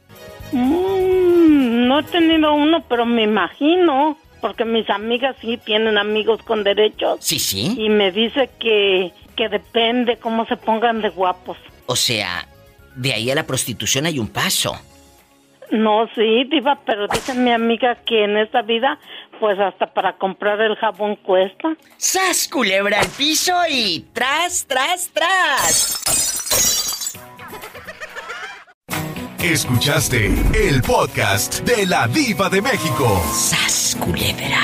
[0.52, 6.64] Mm, no he tenido uno, pero me imagino, porque mis amigas sí tienen amigos con
[6.64, 7.18] derechos.
[7.20, 7.76] Sí, sí.
[7.78, 11.58] Y me dice que, que depende cómo se pongan de guapos.
[11.86, 12.48] O sea,
[13.00, 14.78] de ahí a la prostitución hay un paso.
[15.72, 19.00] No, sí, diva, pero dice mi amiga que en esta vida,
[19.40, 21.76] pues hasta para comprar el jabón cuesta.
[21.98, 27.16] ¡Sas, culebra al piso y tras, tras, tras!
[29.40, 33.22] Escuchaste el podcast de la diva de México.
[33.32, 34.60] ¡Sas, culebra!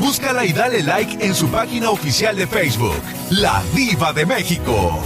[0.00, 5.02] Búscala y dale like en su página oficial de Facebook, La Diva de México.